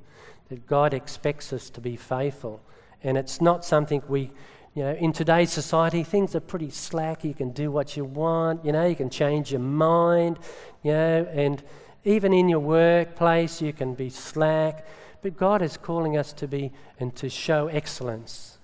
That 0.49 0.67
God 0.67 0.95
expects 0.95 1.53
us 1.53 1.69
to 1.71 1.81
be 1.81 1.97
faithful. 1.97 2.63
And 3.03 3.19
it's 3.19 3.43
not 3.43 3.65
something 3.65 4.03
we 4.09 4.31
you 4.75 4.83
know, 4.83 4.93
in 4.95 5.13
today's 5.13 5.53
society, 5.53 6.03
things 6.03 6.35
are 6.35 6.41
pretty 6.41 6.71
slack. 6.71 7.25
You 7.25 7.35
can 7.35 7.51
do 7.51 7.71
what 7.71 7.97
you 7.97 8.05
want, 8.05 8.65
you 8.65 8.73
know, 8.73 8.87
you 8.87 8.97
can 8.97 9.09
change 9.09 9.53
your 9.53 9.61
mind, 9.61 10.39
you 10.83 10.93
know, 10.93 11.29
and 11.33 11.63
even 12.05 12.33
in 12.33 12.49
your 12.49 12.61
workplace, 12.61 13.63
you 13.63 13.73
can 13.73 13.95
be 13.95 14.11
slack. 14.11 14.87
But 15.23 15.37
God 15.37 15.63
is 15.63 15.77
calling 15.77 16.19
us 16.19 16.33
to 16.35 16.49
be 16.49 16.73
and 17.01 17.15
to 17.17 17.31
show 17.31 17.69
excellence. 17.69 18.59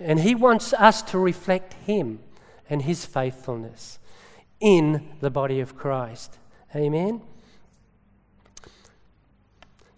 And 0.00 0.20
He 0.20 0.34
wants 0.34 0.72
us 0.72 1.02
to 1.02 1.18
reflect 1.18 1.74
Him 1.74 2.20
and 2.70 2.82
His 2.82 3.04
faithfulness 3.04 3.98
in 4.60 5.16
the 5.20 5.30
body 5.30 5.60
of 5.60 5.76
Christ. 5.76 6.38
Amen. 6.74 7.22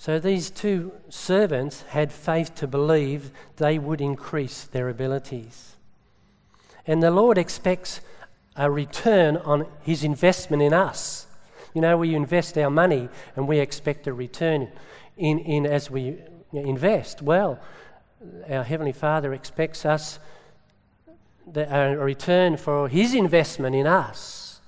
So 0.01 0.19
these 0.19 0.49
two 0.49 0.93
servants 1.11 1.83
had 1.83 2.11
faith 2.11 2.55
to 2.55 2.67
believe 2.67 3.33
they 3.59 3.79
would 3.79 4.01
increase 4.01 4.65
their 4.65 4.89
abilities. 4.89 5.77
And 6.87 7.03
the 7.03 7.11
Lord 7.11 7.37
expects 7.37 8.01
a 8.57 8.71
return 8.71 9.37
on 9.37 9.67
his 9.83 10.03
investment 10.03 10.63
in 10.63 10.73
us. 10.73 11.27
You 11.75 11.83
know, 11.83 11.99
we 11.99 12.15
invest 12.15 12.57
our 12.57 12.71
money 12.71 13.11
and 13.37 13.47
we 13.47 13.59
expect 13.59 14.07
a 14.07 14.15
return 14.15 14.73
in, 15.19 15.39
in 15.41 15.67
as 15.67 15.91
we 15.91 16.17
invest. 16.55 17.21
Well, 17.21 17.61
our 18.49 18.65
Heavenly 18.65 18.93
Father 18.93 19.35
expects 19.35 19.85
us 19.85 20.19
the, 21.47 21.71
a 21.71 21.95
return 21.99 22.57
for 22.57 22.89
his 22.89 23.13
investment 23.13 23.77
in 23.77 23.87
us. 23.87 24.63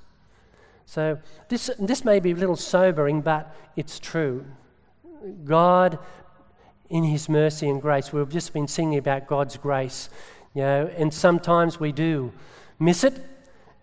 So 0.84 1.20
this, 1.48 1.70
this 1.78 2.04
may 2.04 2.20
be 2.20 2.32
a 2.32 2.36
little 2.36 2.54
sobering, 2.54 3.22
but 3.22 3.50
it's 3.76 3.98
true. 3.98 4.44
God, 5.44 5.98
in 6.88 7.04
His 7.04 7.28
mercy 7.28 7.68
and 7.68 7.80
grace, 7.80 8.12
we've 8.12 8.28
just 8.28 8.52
been 8.52 8.68
singing 8.68 8.98
about 8.98 9.26
God's 9.26 9.56
grace, 9.56 10.10
you 10.54 10.62
know, 10.62 10.90
and 10.96 11.12
sometimes 11.12 11.80
we 11.80 11.92
do 11.92 12.32
miss 12.78 13.04
it, 13.04 13.14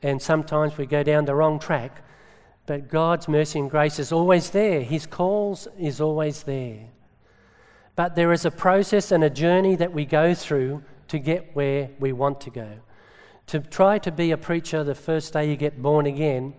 and 0.02 0.22
sometimes 0.22 0.78
we 0.78 0.86
go 0.86 1.04
down 1.04 1.26
the 1.26 1.36
wrong 1.36 1.60
track. 1.60 2.04
But 2.66 2.88
God's 2.88 3.28
mercy 3.28 3.60
and 3.60 3.70
grace 3.70 3.98
is 3.98 4.12
always 4.12 4.52
there. 4.52 4.82
His 4.82 5.08
calls 5.08 5.68
is 5.78 6.00
always 6.00 6.44
there. 6.44 6.90
But 7.96 8.16
there 8.16 8.32
is 8.32 8.46
a 8.46 8.52
process 8.52 9.12
and 9.12 9.24
a 9.24 9.30
journey 9.30 9.76
that 9.76 9.92
we 9.92 10.06
go 10.06 10.34
through 10.34 10.84
to 11.08 11.20
get 11.20 11.56
where 11.56 11.90
we 12.00 12.14
want 12.14 12.40
to 12.42 12.52
go. 12.52 12.70
To 13.48 13.60
try 13.60 13.98
to 13.98 14.12
be 14.12 14.32
a 14.32 14.38
preacher 14.38 14.84
the 14.84 14.94
first 14.94 15.34
day 15.34 15.50
you 15.50 15.56
get 15.56 15.82
born 15.82 16.06
again, 16.06 16.54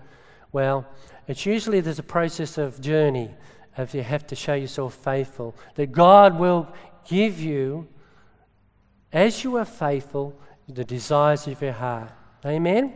well, 0.52 0.84
it's 1.28 1.46
usually 1.46 1.80
there's 1.80 2.00
a 2.00 2.02
process 2.02 2.58
of 2.58 2.80
journey 2.80 3.30
if 3.76 3.94
you 3.94 4.02
have 4.02 4.26
to 4.28 4.36
show 4.36 4.54
yourself 4.54 4.94
faithful, 4.94 5.54
that 5.74 5.92
God 5.92 6.38
will 6.38 6.68
give 7.08 7.40
you, 7.40 7.88
as 9.12 9.44
you 9.44 9.56
are 9.56 9.64
faithful, 9.64 10.38
the 10.68 10.84
desires 10.84 11.46
of 11.46 11.60
your 11.62 11.72
heart. 11.72 12.10
Amen? 12.44 12.92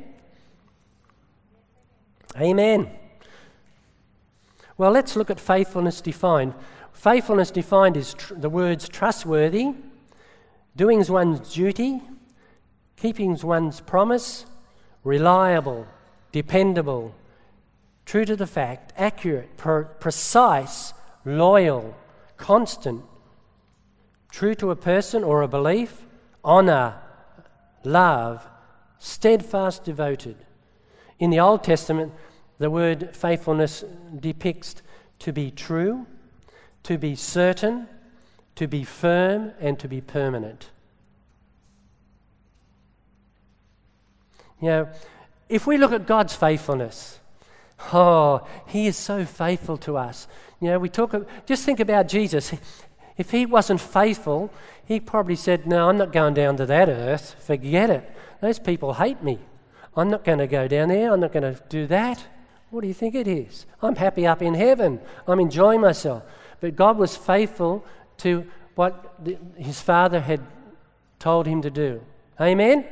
Amen. 2.36 2.90
Well, 4.76 4.90
let's 4.90 5.14
look 5.16 5.30
at 5.30 5.38
faithfulness 5.38 6.00
defined. 6.00 6.54
Faithfulness 6.92 7.50
defined 7.50 7.96
is 7.96 8.14
tr- 8.14 8.34
the 8.34 8.48
words 8.48 8.88
trustworthy, 8.88 9.74
doing 10.74 11.04
one's 11.06 11.52
duty, 11.54 12.02
keeping 12.96 13.38
one's 13.38 13.80
promise, 13.80 14.46
reliable, 15.04 15.86
dependable, 16.32 17.14
true 18.04 18.24
to 18.24 18.36
the 18.36 18.46
fact, 18.46 18.92
accurate, 18.96 19.56
per- 19.56 19.84
precise, 19.84 20.92
loyal, 21.24 21.96
constant, 22.36 23.02
true 24.30 24.54
to 24.54 24.70
a 24.70 24.76
person 24.76 25.24
or 25.24 25.42
a 25.42 25.48
belief, 25.48 26.06
honor, 26.44 26.94
love, 27.84 28.46
steadfast, 28.98 29.84
devoted. 29.84 30.36
In 31.18 31.30
the 31.30 31.40
Old 31.40 31.62
Testament, 31.62 32.12
the 32.58 32.70
word 32.70 33.14
faithfulness 33.14 33.84
depicts 34.18 34.76
to 35.20 35.32
be 35.32 35.50
true, 35.50 36.06
to 36.82 36.98
be 36.98 37.14
certain, 37.14 37.88
to 38.56 38.66
be 38.66 38.84
firm, 38.84 39.52
and 39.60 39.78
to 39.78 39.88
be 39.88 40.00
permanent. 40.00 40.70
You 44.60 44.68
know, 44.68 44.88
if 45.48 45.66
we 45.66 45.76
look 45.76 45.92
at 45.92 46.06
God's 46.06 46.34
faithfulness, 46.34 47.20
Oh, 47.92 48.46
he 48.66 48.86
is 48.86 48.96
so 48.96 49.24
faithful 49.24 49.76
to 49.78 49.96
us. 49.96 50.26
You 50.60 50.70
know, 50.70 50.78
we 50.78 50.88
talk, 50.88 51.14
just 51.46 51.64
think 51.64 51.80
about 51.80 52.08
Jesus. 52.08 52.52
If 53.16 53.30
he 53.30 53.46
wasn't 53.46 53.80
faithful, 53.80 54.50
he 54.84 54.98
probably 54.98 55.36
said, 55.36 55.66
No, 55.66 55.88
I'm 55.88 55.96
not 55.96 56.12
going 56.12 56.34
down 56.34 56.56
to 56.56 56.66
that 56.66 56.88
earth. 56.88 57.36
Forget 57.44 57.90
it. 57.90 58.10
Those 58.40 58.58
people 58.58 58.94
hate 58.94 59.22
me. 59.22 59.38
I'm 59.96 60.10
not 60.10 60.24
going 60.24 60.38
to 60.38 60.46
go 60.46 60.66
down 60.66 60.88
there. 60.88 61.12
I'm 61.12 61.20
not 61.20 61.32
going 61.32 61.54
to 61.54 61.62
do 61.68 61.86
that. 61.86 62.24
What 62.70 62.80
do 62.80 62.88
you 62.88 62.94
think 62.94 63.14
it 63.14 63.28
is? 63.28 63.66
I'm 63.80 63.94
happy 63.94 64.26
up 64.26 64.42
in 64.42 64.54
heaven. 64.54 65.00
I'm 65.28 65.38
enjoying 65.38 65.80
myself. 65.80 66.24
But 66.60 66.74
God 66.74 66.98
was 66.98 67.16
faithful 67.16 67.84
to 68.18 68.44
what 68.74 69.14
his 69.56 69.80
father 69.80 70.20
had 70.20 70.40
told 71.20 71.46
him 71.46 71.62
to 71.62 71.70
do. 71.70 72.02
Amen? 72.40 72.84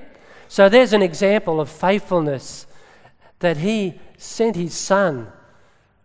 So 0.47 0.69
there's 0.69 0.93
an 0.93 1.03
example 1.03 1.61
of 1.61 1.69
faithfulness 1.69 2.67
that 3.41 3.57
he 3.57 3.99
sent 4.23 4.57
his 4.57 4.75
son 4.75 5.33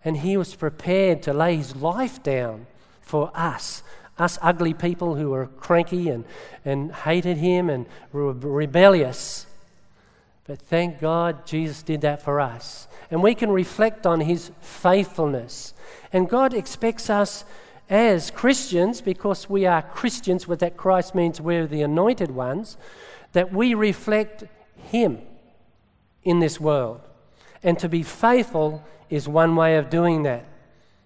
and 0.04 0.18
he 0.18 0.38
was 0.38 0.56
prepared 0.56 1.22
to 1.24 1.34
lay 1.34 1.56
his 1.56 1.76
life 1.76 2.24
down 2.24 2.66
for 3.02 3.32
us. 3.36 3.84
Us 4.18 4.40
ugly 4.42 4.74
people 4.74 5.16
who 5.16 5.30
were 5.30 5.48
cranky 5.48 6.10
and, 6.10 6.26
and 6.66 6.92
hated 6.92 7.38
him 7.38 7.70
and 7.70 7.86
were 8.12 8.34
rebellious. 8.34 9.46
But 10.46 10.60
thank 10.60 11.00
God 11.00 11.46
Jesus 11.46 11.84
did 11.84 12.02
that 12.02 12.24
for 12.24 12.40
us. 12.40 12.88
And 13.12 13.22
we 13.22 13.36
can 13.36 13.52
reflect 13.52 14.08
on 14.08 14.22
his 14.22 14.52
faithfulness. 14.62 15.74
And 16.12 16.28
God 16.30 16.54
expects 16.54 17.10
us 17.10 17.46
as 17.90 18.32
Christians, 18.32 19.00
because 19.00 19.50
we 19.50 19.66
are 19.66 19.82
Christians, 19.82 20.48
what 20.48 20.60
that 20.60 20.76
Christ 20.76 21.16
means 21.16 21.40
we're 21.40 21.68
the 21.68 21.84
anointed 21.84 22.32
ones, 22.32 22.78
that 23.34 23.54
we 23.54 23.74
reflect 23.74 24.44
him 24.76 25.22
in 26.24 26.40
this 26.40 26.60
world. 26.60 27.02
And 27.64 27.78
to 27.80 27.90
be 27.90 28.04
faithful 28.04 28.84
is 29.10 29.28
one 29.28 29.56
way 29.56 29.78
of 29.78 29.90
doing 29.90 30.24
that. 30.24 30.46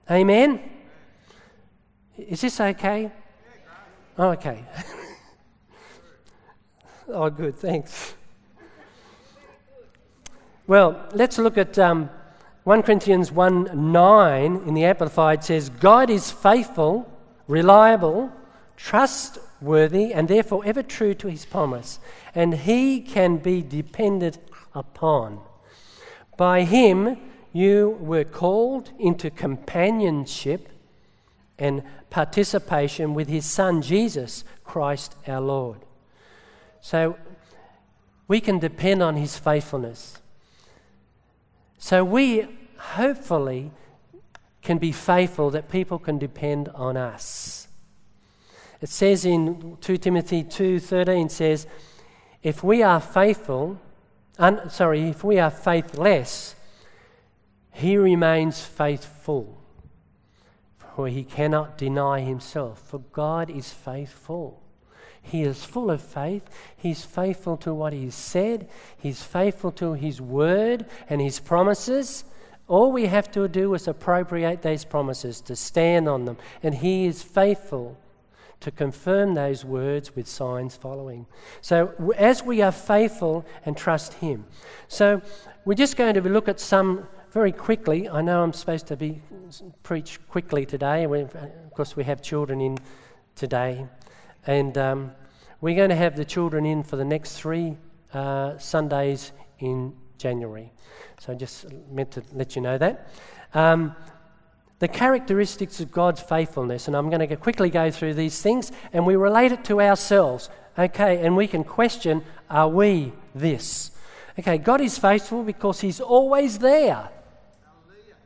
Amen? 0.10 0.60
Is 2.18 2.42
this 2.42 2.60
okay? 2.60 3.12
Oh, 4.18 4.30
okay. 4.30 4.64
oh, 7.08 7.30
good, 7.30 7.56
thanks. 7.56 8.16
Well, 10.68 11.08
let's 11.14 11.38
look 11.38 11.58
at 11.58 11.78
um, 11.80 12.10
1 12.64 12.84
Corinthians 12.84 13.32
1 13.32 13.92
9 13.92 14.56
in 14.68 14.74
the 14.74 14.86
Amplified 14.86 15.44
says, 15.44 15.70
God 15.70 16.10
is 16.10 16.32
faithful, 16.32 17.12
reliable, 17.48 18.32
trustworthy, 18.78 20.14
and 20.14 20.28
therefore 20.28 20.64
ever 20.66 20.84
true 20.84 21.14
to 21.16 21.28
his 21.28 21.46
promise, 21.46 22.00
and 22.36 22.54
he 22.54 23.02
can 23.02 23.38
be 23.38 23.62
depended 23.62 24.38
upon. 24.76 25.40
By 26.42 26.64
him 26.64 27.20
you 27.54 28.00
were 28.00 28.24
called 28.24 28.90
into 28.98 29.30
companionship 29.30 30.70
and 31.60 31.84
participation 32.10 33.14
with 33.14 33.28
his 33.28 33.46
Son 33.46 33.84
Jesus 33.84 34.44
Christ 34.64 35.16
our 35.28 35.40
Lord. 35.40 35.82
So 36.80 37.16
we 38.28 38.42
can 38.42 38.58
depend 38.58 39.04
on 39.04 39.18
his 39.18 39.38
faithfulness. 39.38 40.18
So 41.78 42.04
we 42.04 42.48
hopefully 42.76 43.70
can 44.64 44.80
be 44.80 44.92
faithful 44.92 45.52
that 45.52 45.70
people 45.70 46.00
can 46.00 46.18
depend 46.18 46.70
on 46.70 46.98
us. 46.98 47.68
It 48.82 48.90
says 48.90 49.26
in 49.26 49.78
2 49.80 49.98
Timothy 50.00 50.44
2:13 50.44 51.30
says, 51.30 51.68
if 52.42 52.64
we 52.64 52.82
are 52.82 53.00
faithful, 53.00 53.80
un, 54.42 54.70
sorry, 54.70 55.10
if 55.10 55.24
we 55.24 55.40
are 55.40 55.52
faithless, 55.52 56.56
he 57.72 57.96
remains 57.96 58.62
faithful, 58.62 59.62
for 60.96 61.08
he 61.08 61.24
cannot 61.24 61.78
deny 61.78 62.20
himself, 62.20 62.82
for 62.82 63.00
God 63.00 63.50
is 63.50 63.72
faithful. 63.72 64.62
He 65.22 65.44
is 65.44 65.64
full 65.64 65.92
of 65.92 66.02
faith. 66.02 66.44
He's 66.76 67.06
faithful 67.06 67.56
to 67.58 67.74
what 67.74 67.94
He's 67.94 68.16
said. 68.16 68.68
He's 68.98 69.22
faithful 69.22 69.72
to 69.74 69.94
His 69.94 70.20
word 70.20 70.88
and 71.10 71.22
His 71.22 71.40
promises. 71.40 72.24
All 72.68 72.92
we 72.92 73.06
have 73.06 73.32
to 73.34 73.48
do 73.48 73.74
is 73.76 73.88
appropriate 73.88 74.64
those 74.64 74.84
promises, 74.84 75.40
to 75.42 75.56
stand 75.56 76.10
on 76.10 76.26
them. 76.26 76.38
And 76.64 76.74
He 76.74 77.06
is 77.06 77.22
faithful 77.22 77.98
to 78.62 78.72
confirm 78.72 79.34
those 79.34 79.66
words 79.66 80.16
with 80.16 80.28
signs 80.28 80.76
following. 80.76 81.26
So, 81.62 82.14
as 82.18 82.44
we 82.44 82.62
are 82.62 82.72
faithful 82.72 83.46
and 83.66 83.76
trust 83.76 84.14
Him. 84.14 84.46
So, 84.88 85.22
we're 85.66 85.76
just 85.76 85.98
going 85.98 86.14
to 86.16 86.22
look 86.22 86.48
at 86.48 86.60
some 86.60 87.08
very 87.32 87.52
quickly. 87.52 88.10
I 88.10 88.22
know 88.22 88.44
I'm 88.44 88.54
supposed 88.54 88.88
to 88.88 88.98
be 88.98 89.22
preach 89.84 90.20
quickly 90.28 90.66
today. 90.66 91.04
Of 91.04 91.74
course, 91.76 91.96
we 91.96 92.04
have 92.04 92.22
children 92.22 92.62
in 92.62 92.78
today. 93.36 93.86
And 94.48 94.78
um, 94.78 95.12
we're 95.62 95.76
going 95.76 95.90
to 95.90 95.96
have 95.96 96.16
the 96.16 96.26
children 96.26 96.66
in 96.66 96.84
for 96.84 96.96
the 96.96 97.06
next 97.06 97.38
three 97.38 97.78
uh, 98.14 98.58
Sundays 98.58 99.32
in 99.60 99.94
January. 100.18 100.72
So 101.20 101.32
I 101.32 101.36
just 101.36 101.68
meant 101.92 102.12
to 102.12 102.24
let 102.34 102.56
you 102.56 102.62
know 102.62 102.78
that. 102.78 103.08
Um, 103.54 103.96
the 104.82 104.88
characteristics 104.88 105.80
of 105.80 105.92
God's 105.92 106.22
faithfulness, 106.22 106.88
and 106.88 106.98
I'm 106.98 107.12
going 107.12 107.28
to 107.30 107.36
quickly 107.36 107.70
go 107.70 107.92
through 107.92 108.16
these 108.16 108.42
things, 108.42 108.72
and 108.92 109.06
we 109.06 109.16
relate 109.16 109.52
it 109.52 109.64
to 109.66 109.80
ourselves. 109.80 110.50
Okay, 110.78 111.24
and 111.24 111.38
we 111.38 111.46
can 111.48 111.64
question 111.64 112.24
are 112.50 112.68
we 112.68 113.14
this? 113.36 113.92
Okay, 114.40 114.58
God 114.58 114.82
is 114.82 114.98
faithful 114.98 115.44
because 115.44 115.82
He's 115.82 116.02
always 116.02 116.58
there. 116.58 117.10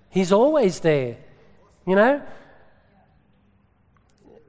He's 0.09 0.31
always 0.31 0.79
there. 0.79 1.17
You 1.85 1.95
know, 1.97 2.21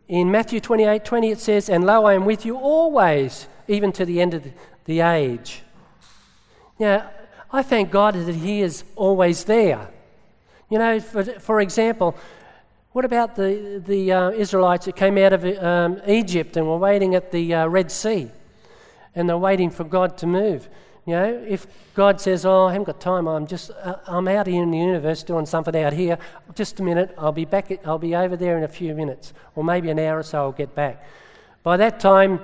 in 0.07 0.31
Matthew 0.31 0.61
28 0.61 1.05
20, 1.05 1.31
it 1.33 1.41
says, 1.41 1.69
And 1.69 1.85
lo, 1.85 2.05
I 2.05 2.15
am 2.15 2.25
with 2.25 2.47
you 2.47 2.57
always, 2.57 3.49
even 3.67 3.91
to 3.91 4.05
the 4.05 4.21
end 4.21 4.33
of 4.33 4.47
the 4.85 5.01
age. 5.01 5.63
Now, 6.79 7.11
I 7.51 7.63
thank 7.63 7.91
God 7.91 8.15
that 8.15 8.37
He 8.37 8.61
is 8.61 8.85
always 8.95 9.43
there. 9.43 9.89
You 10.69 10.79
know, 10.79 11.01
for, 11.01 11.23
for 11.25 11.61
example, 11.61 12.17
what 12.93 13.05
about 13.05 13.37
the, 13.37 13.83
the 13.85 14.13
uh, 14.13 14.31
Israelites 14.31 14.87
that 14.87 14.97
came 14.97 15.19
out 15.19 15.33
of 15.33 15.45
um, 15.63 16.01
Egypt 16.09 16.57
and 16.57 16.67
were 16.67 16.79
waiting 16.79 17.15
at 17.15 17.31
the 17.31 17.55
uh, 17.55 17.67
Red 17.67 17.91
Sea? 17.93 18.31
And 19.15 19.29
they're 19.29 19.39
waiting 19.39 19.71
for 19.71 19.85
God 19.85 20.19
to 20.19 20.27
move. 20.27 20.69
You 21.07 21.13
know, 21.15 21.45
if 21.47 21.69
God 21.95 22.21
says, 22.21 22.45
"Oh, 22.45 22.65
I 22.65 22.73
haven't 22.73 22.87
got 22.87 23.01
time. 23.01 23.29
I'm 23.29 23.47
just 23.47 23.71
uh, 23.71 23.97
I'm 24.09 24.27
out 24.27 24.49
here 24.49 24.63
in 24.63 24.73
the 24.73 24.79
universe 24.79 25.23
doing 25.23 25.47
something 25.47 25.77
out 25.77 25.93
here. 25.93 26.19
Just 26.55 26.81
a 26.81 26.83
minute. 26.83 27.15
I'll 27.17 27.31
be 27.31 27.45
back. 27.45 27.71
I'll 27.87 27.99
be 27.99 28.17
over 28.17 28.37
there 28.37 28.59
in 28.59 28.65
a 28.65 28.69
few 28.69 28.93
minutes, 28.93 29.33
or 29.55 29.63
maybe 29.63 29.89
an 29.89 30.01
hour 30.01 30.19
or 30.19 30.23
so. 30.25 30.39
I'll 30.39 30.53
get 30.53 30.75
back." 30.75 31.07
By 31.63 31.77
that 31.77 32.01
time, 32.01 32.41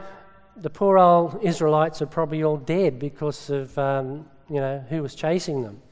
the 0.56 0.70
poor 0.70 0.96
old 0.96 1.42
Israelites 1.42 2.00
are 2.02 2.06
probably 2.06 2.44
all 2.44 2.56
dead 2.56 3.00
because 3.00 3.50
of 3.50 3.76
um, 3.78 4.26
you 4.48 4.60
know 4.60 4.84
who 4.88 5.02
was 5.02 5.16
chasing 5.16 5.62
them. 5.64 5.82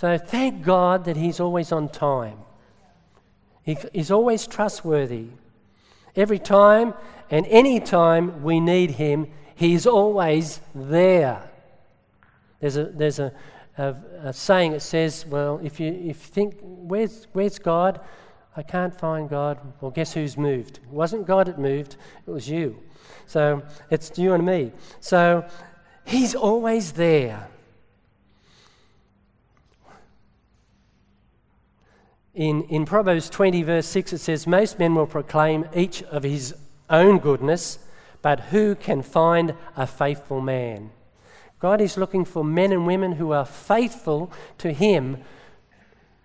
So 0.00 0.16
thank 0.16 0.62
God 0.62 1.04
that 1.04 1.18
He's 1.18 1.40
always 1.40 1.72
on 1.72 1.90
time. 1.90 2.38
He, 3.62 3.76
he's 3.92 4.10
always 4.10 4.46
trustworthy. 4.46 5.26
Every 6.16 6.38
time 6.38 6.94
and 7.30 7.44
any 7.50 7.80
time 7.80 8.42
we 8.42 8.60
need 8.60 8.92
Him, 8.92 9.26
He's 9.54 9.86
always 9.86 10.62
there. 10.74 11.42
There's 12.60 12.78
a, 12.78 12.84
there's 12.84 13.18
a, 13.18 13.30
a, 13.76 13.94
a 14.22 14.32
saying 14.32 14.72
that 14.72 14.80
says, 14.80 15.26
well, 15.26 15.60
if 15.62 15.78
you, 15.78 15.88
if 15.88 16.06
you 16.06 16.14
think, 16.14 16.56
where's, 16.62 17.26
where's 17.34 17.58
God? 17.58 18.00
I 18.56 18.62
can't 18.62 18.98
find 18.98 19.28
God. 19.28 19.58
Well, 19.82 19.90
guess 19.90 20.14
who's 20.14 20.38
moved? 20.38 20.78
It 20.78 20.88
wasn't 20.88 21.26
God 21.26 21.46
that 21.48 21.58
moved, 21.58 21.98
it 22.26 22.30
was 22.30 22.48
you. 22.48 22.78
So 23.26 23.62
it's 23.90 24.18
you 24.18 24.32
and 24.32 24.46
me. 24.46 24.72
So 25.00 25.46
He's 26.06 26.34
always 26.34 26.92
there. 26.92 27.49
In, 32.40 32.62
in 32.70 32.86
Proverbs 32.86 33.28
20, 33.28 33.64
verse 33.64 33.86
6, 33.88 34.14
it 34.14 34.18
says, 34.18 34.46
Most 34.46 34.78
men 34.78 34.94
will 34.94 35.06
proclaim 35.06 35.66
each 35.76 36.02
of 36.04 36.22
his 36.22 36.54
own 36.88 37.18
goodness, 37.18 37.80
but 38.22 38.40
who 38.40 38.74
can 38.74 39.02
find 39.02 39.52
a 39.76 39.86
faithful 39.86 40.40
man? 40.40 40.90
God 41.58 41.82
is 41.82 41.98
looking 41.98 42.24
for 42.24 42.42
men 42.42 42.72
and 42.72 42.86
women 42.86 43.12
who 43.12 43.32
are 43.32 43.44
faithful 43.44 44.32
to 44.56 44.72
Him 44.72 45.18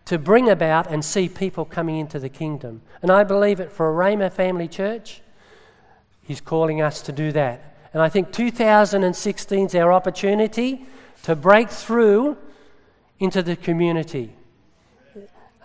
to 0.05 0.17
bring 0.17 0.49
about 0.49 0.89
and 0.89 1.03
see 1.03 1.27
people 1.27 1.65
coming 1.65 1.97
into 1.97 2.17
the 2.17 2.29
kingdom. 2.29 2.81
And 3.01 3.11
I 3.11 3.25
believe 3.25 3.59
it 3.59 3.69
for 3.69 3.89
a 3.89 3.93
Rhema 3.93 4.31
family 4.31 4.69
church, 4.69 5.21
He's 6.21 6.39
calling 6.39 6.81
us 6.81 7.01
to 7.01 7.11
do 7.11 7.33
that. 7.33 7.75
And 7.93 8.01
I 8.01 8.07
think 8.07 8.31
2016 8.31 9.65
is 9.65 9.75
our 9.75 9.91
opportunity 9.91 10.85
to 11.23 11.35
break 11.35 11.69
through 11.69 12.37
into 13.19 13.43
the 13.43 13.57
community. 13.57 14.31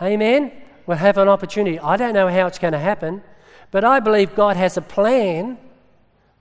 Amen? 0.01 0.53
We'll 0.87 0.97
have 0.97 1.19
an 1.19 1.29
opportunity. 1.29 1.79
I 1.79 1.97
don't 1.97 2.15
know 2.15 2.29
how 2.29 2.47
it's 2.47 2.59
going 2.59 2.73
to 2.73 2.79
happen, 2.79 3.23
but 3.71 3.85
I 3.85 4.01
believe 4.01 4.35
God 4.35 4.57
has 4.57 4.77
a 4.77 4.83
plan 4.83 5.59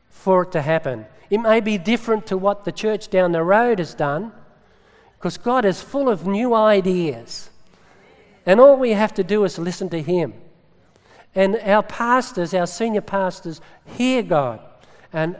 for 0.09 0.43
it 0.43 0.51
to 0.53 0.61
happen. 0.61 1.05
It 1.29 1.39
may 1.39 1.59
be 1.59 1.77
different 1.77 2.25
to 2.27 2.37
what 2.37 2.65
the 2.65 2.71
church 2.71 3.09
down 3.09 3.31
the 3.31 3.43
road 3.43 3.79
has 3.79 3.93
done 3.93 4.31
because 5.17 5.37
God 5.37 5.65
is 5.65 5.81
full 5.81 6.09
of 6.09 6.25
new 6.25 6.53
ideas. 6.53 7.49
And 8.45 8.59
all 8.59 8.77
we 8.77 8.91
have 8.91 9.13
to 9.15 9.23
do 9.23 9.43
is 9.43 9.59
listen 9.59 9.89
to 9.89 10.01
Him. 10.01 10.33
And 11.35 11.57
our 11.57 11.83
pastors, 11.83 12.53
our 12.53 12.65
senior 12.65 13.01
pastors, 13.01 13.61
hear 13.85 14.23
God. 14.23 14.61
And 15.13 15.37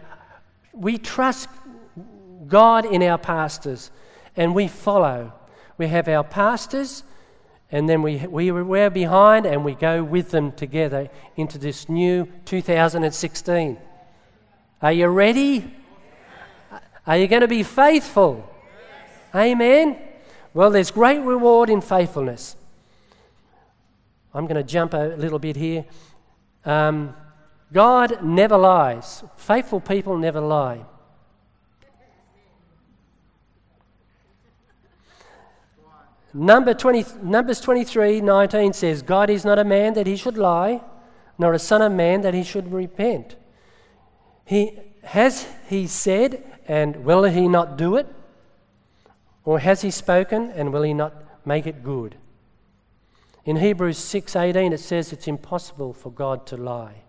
we 0.74 0.98
trust 0.98 1.50
God 2.48 2.86
in 2.86 3.02
our 3.02 3.18
pastors 3.18 3.90
and 4.36 4.54
we 4.54 4.68
follow. 4.68 5.34
We 5.78 5.88
have 5.88 6.08
our 6.08 6.24
pastors 6.24 7.04
and 7.72 7.88
then 7.88 8.02
we, 8.02 8.18
we 8.28 8.52
we're 8.52 8.90
behind 8.90 9.46
and 9.46 9.64
we 9.64 9.76
go 9.76 10.04
with 10.04 10.32
them 10.32 10.52
together 10.52 11.10
into 11.36 11.58
this 11.58 11.88
new 11.88 12.28
2016. 12.46 13.78
Are 14.82 14.92
you 14.92 15.08
ready? 15.08 15.76
Are 17.06 17.18
you 17.18 17.28
going 17.28 17.42
to 17.42 17.48
be 17.48 17.64
faithful? 17.64 18.50
Amen. 19.36 19.98
Well, 20.54 20.72
there's 20.72 20.90
great 20.90 21.20
reward 21.20 21.70
in 21.70 21.82
faithfulness. 21.82 22.56
I'm 24.34 24.46
going 24.46 24.56
to 24.56 24.64
jump 24.64 24.94
a 24.94 25.16
little 25.18 25.40
bit 25.40 25.56
here. 25.56 25.86
Um, 26.66 27.16
God 27.72 28.24
never 28.24 28.58
lies. 28.58 29.24
Faithful 29.38 29.80
people 29.80 30.18
never 30.18 30.40
lie. 30.40 30.86
Number 36.34 36.74
20, 36.74 37.06
Numbers 37.24 37.60
23 37.60 38.22
19 38.22 38.74
says, 38.74 39.02
God 39.02 39.30
is 39.30 39.44
not 39.44 39.58
a 39.58 39.64
man 39.64 39.94
that 39.94 40.08
he 40.08 40.16
should 40.16 40.38
lie, 40.38 40.82
nor 41.38 41.54
a 41.54 41.60
son 41.60 41.82
of 41.82 41.92
man 41.92 42.22
that 42.22 42.34
he 42.34 42.44
should 42.44 42.72
repent. 42.72 43.36
He, 44.46 44.80
has 45.04 45.48
he 45.68 45.88
said, 45.88 46.44
and 46.68 47.04
will 47.04 47.24
he 47.24 47.48
not 47.48 47.78
do 47.78 47.96
it? 47.96 48.08
Or 49.44 49.60
has 49.60 49.82
he 49.82 49.90
spoken, 49.90 50.52
and 50.52 50.72
will 50.72 50.84
he 50.84 50.94
not 50.94 51.14
make 51.46 51.66
it 51.66 51.84
good? 51.84 52.16
In 53.46 53.56
Hebrews 53.56 53.98
6:18 53.98 54.74
it 54.74 54.80
says 54.80 55.12
it's 55.12 55.28
impossible 55.28 55.94
for 55.94 56.12
God 56.12 56.46
to 56.48 56.58
lie. 56.58 57.04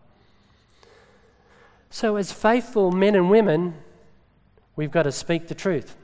So 1.90 2.16
as 2.16 2.33
faithful 2.33 2.92
men 2.92 3.14
and 3.14 3.28
women, 3.28 3.74
we've 4.76 4.92
got 4.92 5.02
to 5.02 5.12
speak 5.12 5.48
the 5.48 5.54
truth. 5.54 5.96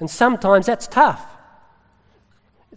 And 0.00 0.10
sometimes 0.10 0.66
that's 0.66 0.86
tough. 0.86 1.37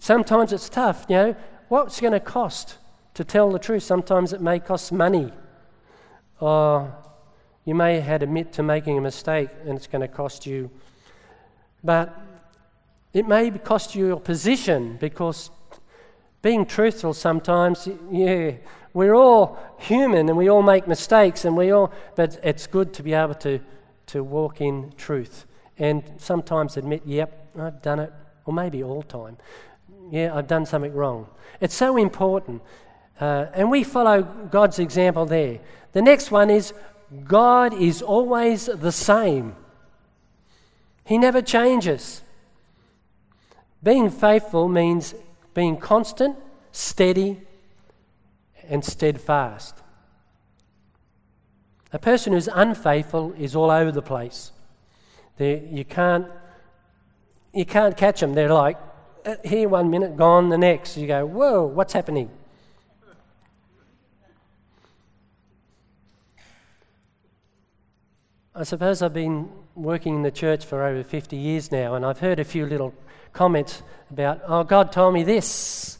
Sometimes 0.01 0.51
it's 0.51 0.67
tough, 0.67 1.05
you 1.07 1.15
know. 1.15 1.35
What's 1.67 2.01
going 2.01 2.13
to 2.13 2.19
cost 2.19 2.79
to 3.13 3.23
tell 3.23 3.51
the 3.51 3.59
truth? 3.59 3.83
Sometimes 3.83 4.33
it 4.33 4.41
may 4.41 4.59
cost 4.59 4.91
money. 4.91 5.31
Or 6.39 6.91
you 7.65 7.75
may 7.75 7.99
have 7.99 8.23
admit 8.23 8.51
to 8.53 8.63
making 8.63 8.97
a 8.97 9.01
mistake 9.01 9.49
and 9.63 9.77
it's 9.77 9.85
going 9.85 10.01
to 10.01 10.07
cost 10.07 10.47
you. 10.47 10.71
But 11.83 12.19
it 13.13 13.27
may 13.27 13.51
cost 13.51 13.93
you 13.93 14.07
your 14.07 14.19
position 14.19 14.97
because 14.99 15.51
being 16.41 16.65
truthful 16.65 17.13
sometimes, 17.13 17.87
yeah, 18.09 18.53
we're 18.93 19.13
all 19.13 19.59
human 19.77 20.29
and 20.29 20.35
we 20.35 20.49
all 20.49 20.63
make 20.63 20.87
mistakes 20.87 21.45
and 21.45 21.55
we 21.55 21.69
all, 21.69 21.93
but 22.15 22.39
it's 22.43 22.65
good 22.65 22.91
to 22.95 23.03
be 23.03 23.13
able 23.13 23.35
to, 23.35 23.59
to 24.07 24.23
walk 24.23 24.61
in 24.61 24.93
truth 24.97 25.45
and 25.77 26.03
sometimes 26.17 26.75
admit, 26.75 27.03
yep, 27.05 27.49
I've 27.55 27.83
done 27.83 27.99
it, 27.99 28.11
or 28.45 28.53
maybe 28.53 28.83
all 28.83 29.03
time. 29.03 29.37
Yeah, 30.11 30.35
I've 30.35 30.47
done 30.47 30.65
something 30.65 30.93
wrong. 30.93 31.27
It's 31.61 31.73
so 31.73 31.97
important. 31.97 32.61
Uh, 33.19 33.47
and 33.53 33.71
we 33.71 33.83
follow 33.83 34.21
God's 34.21 34.77
example 34.77 35.25
there. 35.25 35.59
The 35.93 36.01
next 36.01 36.31
one 36.31 36.49
is 36.49 36.73
God 37.23 37.73
is 37.73 38.01
always 38.01 38.65
the 38.65 38.91
same, 38.91 39.55
He 41.05 41.17
never 41.17 41.41
changes. 41.41 42.21
Being 43.83 44.11
faithful 44.11 44.67
means 44.67 45.15
being 45.55 45.77
constant, 45.77 46.37
steady, 46.71 47.41
and 48.69 48.85
steadfast. 48.85 49.75
A 51.91 51.99
person 51.99 52.33
who's 52.33 52.47
unfaithful 52.47 53.33
is 53.37 53.55
all 53.55 53.71
over 53.71 53.91
the 53.91 54.03
place. 54.03 54.51
They're, 55.37 55.57
you 55.57 55.83
can't 55.83 56.27
you 57.53 57.65
can't 57.65 57.97
catch 57.97 58.21
them. 58.21 58.33
They're 58.33 58.53
like 58.53 58.77
Uh, 59.23 59.35
here 59.43 59.69
one 59.69 59.89
minute, 59.91 60.17
gone 60.17 60.49
the 60.49 60.57
next. 60.57 60.97
You 60.97 61.05
go, 61.05 61.25
whoa, 61.25 61.63
what's 61.63 61.93
happening? 61.93 62.29
I 68.55 68.63
suppose 68.63 69.01
I've 69.03 69.13
been 69.13 69.49
working 69.75 70.15
in 70.15 70.23
the 70.23 70.31
church 70.31 70.65
for 70.65 70.83
over 70.83 71.03
50 71.03 71.37
years 71.37 71.71
now, 71.71 71.93
and 71.93 72.03
I've 72.03 72.19
heard 72.19 72.39
a 72.39 72.43
few 72.43 72.65
little 72.65 72.95
comments 73.31 73.83
about, 74.09 74.41
oh, 74.47 74.63
God 74.63 74.91
told 74.91 75.13
me 75.13 75.23
this. 75.23 75.99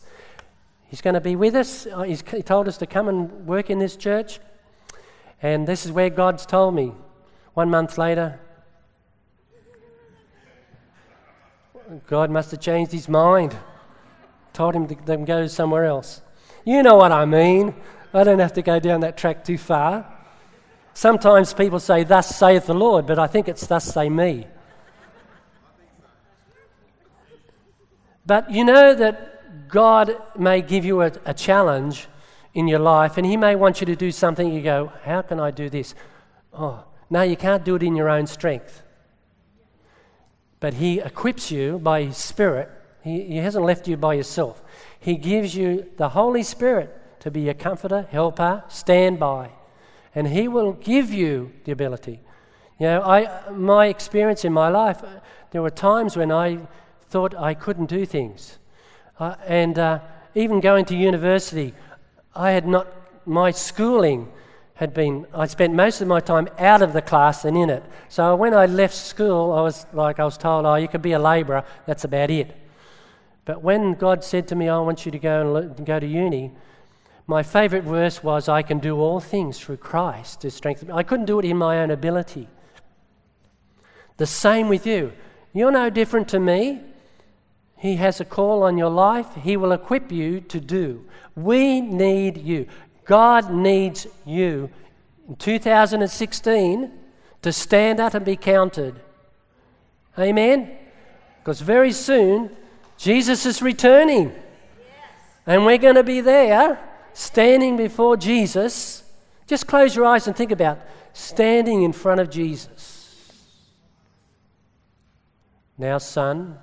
He's 0.90 1.02
going 1.02 1.14
to 1.14 1.22
be 1.22 1.36
with 1.36 1.56
us. 1.56 1.88
Oh, 1.92 2.02
he's, 2.02 2.24
he 2.28 2.42
told 2.42 2.68
us 2.68 2.78
to 2.80 2.88
come 2.88 3.08
and 3.08 3.46
work 3.46 3.70
in 3.70 3.78
this 3.78 3.96
church. 3.96 4.40
And 5.44 5.68
this 5.68 5.86
is 5.86 5.92
where 5.92 6.10
God's 6.10 6.46
told 6.46 6.74
me. 6.74 6.94
One 7.54 7.70
month 7.70 7.98
later, 7.98 8.40
God 12.08 12.32
must 12.32 12.52
have 12.52 12.62
changed 12.62 12.92
his 12.92 13.10
mind, 13.10 13.56
told 14.54 14.76
him 14.76 14.88
to, 14.88 14.96
to 14.96 15.18
go 15.18 15.48
somewhere 15.48 15.86
else. 15.86 16.22
You 16.64 16.84
know 16.84 16.96
what 16.96 17.12
I 17.12 17.26
mean. 17.26 17.76
I 18.14 18.24
don't 18.24 18.40
have 18.40 18.54
to 18.54 18.62
go 18.62 18.80
down 18.80 19.02
that 19.02 19.18
track 19.18 19.44
too 19.44 19.58
far. 19.58 20.06
Sometimes 20.94 21.54
people 21.54 21.80
say, 21.80 22.04
Thus 22.04 22.36
saith 22.36 22.66
the 22.66 22.74
Lord, 22.74 23.06
but 23.06 23.20
I 23.20 23.28
think 23.28 23.48
it's 23.48 23.66
thus 23.68 23.86
say 23.86 24.10
me. 24.10 24.48
But 28.26 28.52
you 28.52 28.64
know 28.64 28.94
that 28.94 29.68
God 29.68 30.16
may 30.38 30.62
give 30.62 30.86
you 30.86 31.02
a, 31.02 31.12
a, 31.26 31.34
challenge 31.34 32.08
in 32.54 32.68
your 32.68 32.80
life, 32.80 33.18
and 33.18 33.26
He 33.26 33.36
may 33.36 33.56
want 33.56 33.82
you 33.82 33.86
to 33.88 33.96
do 33.96 34.12
something. 34.12 34.54
You 34.54 34.62
go, 34.62 34.92
How 35.04 35.22
can 35.22 35.40
I 35.40 35.52
do 35.52 35.70
this? 35.70 35.96
Oh, 36.54 36.84
no, 37.10 37.22
you 37.22 37.36
can't 37.36 37.64
do 37.66 37.76
it 37.76 37.84
in 37.84 37.96
your 37.96 38.10
own 38.10 38.28
strength. 38.28 38.84
But 40.62 40.76
He 40.76 41.02
equips 41.02 41.52
you 41.52 41.78
by 41.80 42.04
His 42.04 42.18
Spirit. 42.18 42.70
He, 43.04 43.24
he 43.24 43.38
hasn't 43.38 43.66
left 43.66 43.90
you 43.90 43.98
by 43.98 44.14
yourself. 44.14 44.64
He 44.98 45.18
gives 45.18 45.54
you 45.56 45.88
the 45.98 46.10
Holy 46.10 46.44
Spirit 46.44 46.98
to 47.20 47.30
be 47.30 47.50
a 47.50 47.54
comforter, 47.54 48.08
helper, 48.10 48.64
stand 48.70 49.20
by. 49.20 49.50
And 50.16 50.28
He 50.28 50.48
will 50.48 50.72
give 50.72 51.12
you 51.12 51.52
the 51.66 51.74
ability. 51.74 52.22
You 52.80 52.88
know, 52.88 53.02
I, 53.02 53.50
my 53.52 53.88
experience 53.88 54.46
in 54.46 54.54
my 54.54 54.70
life, 54.70 55.04
there 55.52 55.62
were 55.62 55.70
times 55.70 56.16
when 56.16 56.32
I 56.32 56.60
thought 57.10 57.36
I 57.36 57.54
couldn't 57.54 57.90
do 57.90 58.06
things. 58.06 58.58
Uh, 59.20 59.36
and 59.46 59.78
uh, 59.78 60.00
even 60.34 60.62
going 60.62 60.86
to 60.86 60.96
university, 60.96 61.74
I 62.34 62.52
had 62.52 62.66
not, 62.66 62.88
my 63.26 63.52
schooling 63.52 64.32
had 64.76 64.94
been, 64.94 65.28
I 65.34 65.46
spent 65.46 65.74
most 65.74 66.02
of 66.02 66.08
my 66.08 66.20
time 66.20 66.50
out 66.58 66.82
of 66.82 66.94
the 66.94 67.02
class 67.02 67.44
than 67.44 67.56
in 67.56 67.70
it. 67.70 67.84
So 68.10 68.36
when 68.36 68.54
I 68.54 68.66
left 68.66 68.96
school, 68.96 69.52
I 69.52 69.62
was 69.62 69.86
like, 69.94 70.20
I 70.20 70.26
was 70.26 70.38
told, 70.38 70.66
oh, 70.66 70.76
you 70.76 70.88
could 70.88 71.02
be 71.02 71.12
a 71.12 71.20
labourer, 71.20 71.64
that's 71.86 72.04
about 72.04 72.32
it. 72.32 72.58
But 73.46 73.62
when 73.62 73.94
God 73.94 74.24
said 74.24 74.48
to 74.50 74.56
me, 74.56 74.70
I 74.70 74.80
want 74.80 75.06
you 75.06 75.12
to 75.12 75.20
go 75.20 75.56
and 75.56 75.86
go 75.86 76.00
to 76.00 76.08
uni, 76.08 76.52
my 77.28 77.44
favourite 77.44 77.86
verse 77.86 78.24
was, 78.24 78.50
I 78.50 78.62
can 78.62 78.80
do 78.80 78.98
all 79.00 79.20
things 79.20 79.60
through 79.60 79.78
Christ 79.78 80.42
to 80.42 80.52
strengthen 80.52 80.90
me. 80.90 80.94
I 80.94 81.04
couldn't 81.04 81.28
do 81.28 81.40
it 81.40 81.46
in 81.46 81.58
my 81.58 81.80
own 81.80 81.92
ability. 81.92 82.48
The 84.18 84.26
same 84.26 84.68
with 84.68 84.86
you. 84.86 85.14
You're 85.54 85.72
no 85.72 85.90
different 85.90 86.28
to 86.30 86.40
me. 86.40 86.82
He 87.78 87.96
has 87.96 88.20
a 88.20 88.26
call 88.26 88.64
on 88.64 88.78
your 88.78 88.90
life, 88.90 89.28
He 89.36 89.58
will 89.58 89.72
equip 89.72 90.12
you 90.12 90.42
to 90.42 90.60
do. 90.60 91.06
We 91.36 91.82
need 91.82 92.38
you. 92.38 92.68
God 93.06 93.52
needs 93.52 94.08
you 94.26 94.70
in 95.28 95.36
2016 95.36 96.92
to 97.42 97.52
stand 97.52 98.00
up 98.00 98.14
and 98.14 98.26
be 98.26 98.36
counted. 98.36 99.00
Amen? 100.18 100.78
Because 101.40 101.62
very 101.62 101.92
soon, 101.92 102.52
Jesus 102.98 103.46
is 103.46 103.62
returning. 103.62 104.32
And 105.48 105.66
we're 105.66 105.80
going 105.80 105.96
to 105.96 106.04
be 106.04 106.22
there, 106.22 106.80
standing 107.14 107.78
before 107.78 108.16
Jesus. 108.16 109.04
Just 109.48 109.68
close 109.68 109.96
your 109.96 110.06
eyes 110.06 110.28
and 110.28 110.36
think 110.36 110.52
about 110.52 110.80
standing 111.14 111.84
in 111.84 111.94
front 111.94 112.22
of 112.22 112.30
Jesus. 112.30 113.02
Now, 115.78 115.98
son, 115.98 116.60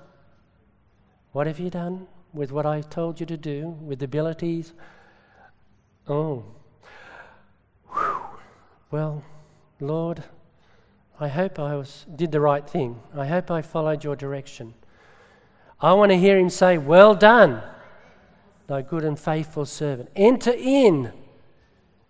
what 1.33 1.47
have 1.47 1.59
you 1.59 1.71
done 1.71 2.07
with 2.33 2.53
what 2.53 2.67
I've 2.67 2.89
told 2.89 3.19
you 3.19 3.27
to 3.27 3.37
do, 3.37 3.69
with 3.81 3.99
the 3.99 4.05
abilities? 4.05 4.73
Oh, 6.09 6.45
Whew. 7.93 8.21
well, 8.91 9.23
Lord, 9.79 10.25
I 11.21 11.29
hope 11.29 11.59
I 11.59 11.75
was, 11.77 12.07
did 12.15 12.33
the 12.33 12.41
right 12.41 12.69
thing. 12.69 13.01
I 13.15 13.27
hope 13.27 13.51
I 13.51 13.61
followed 13.61 14.05
your 14.05 14.17
direction. 14.17 14.75
I 15.81 15.93
want 15.93 16.11
to 16.11 16.17
hear 16.17 16.39
him 16.39 16.49
say, 16.49 16.79
Well 16.79 17.15
done, 17.15 17.63
thy 18.67 18.83
good 18.83 19.05
and 19.05 19.19
faithful 19.19 19.67
servant. 19.67 20.11
Enter 20.17 20.55
in. 20.57 21.13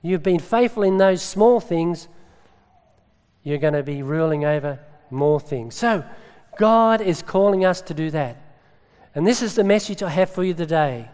You've 0.01 0.23
been 0.23 0.39
faithful 0.39 0.85
in 0.85 0.99
those 0.99 1.23
small 1.23 1.59
things, 1.59 2.07
you're 3.43 3.59
going 3.59 3.75
to 3.75 3.83
be 3.83 4.03
ruling 4.03 4.45
over 4.45 4.79
more 5.11 5.41
things. 5.41 5.75
So, 5.75 6.05
God 6.57 7.01
is 7.01 7.23
calling 7.23 7.65
us 7.65 7.81
to 7.83 7.95
do 7.95 8.11
that. 8.11 8.37
And 9.15 9.27
this 9.27 9.43
is 9.43 9.55
the 9.55 9.65
message 9.65 10.03
I 10.03 10.11
have 10.11 10.31
for 10.31 10.45
you 10.45 10.55
today. 10.55 11.09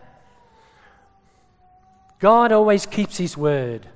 God 2.19 2.53
always 2.53 2.87
keeps 2.87 3.19
his 3.19 3.37
word. 3.37 3.87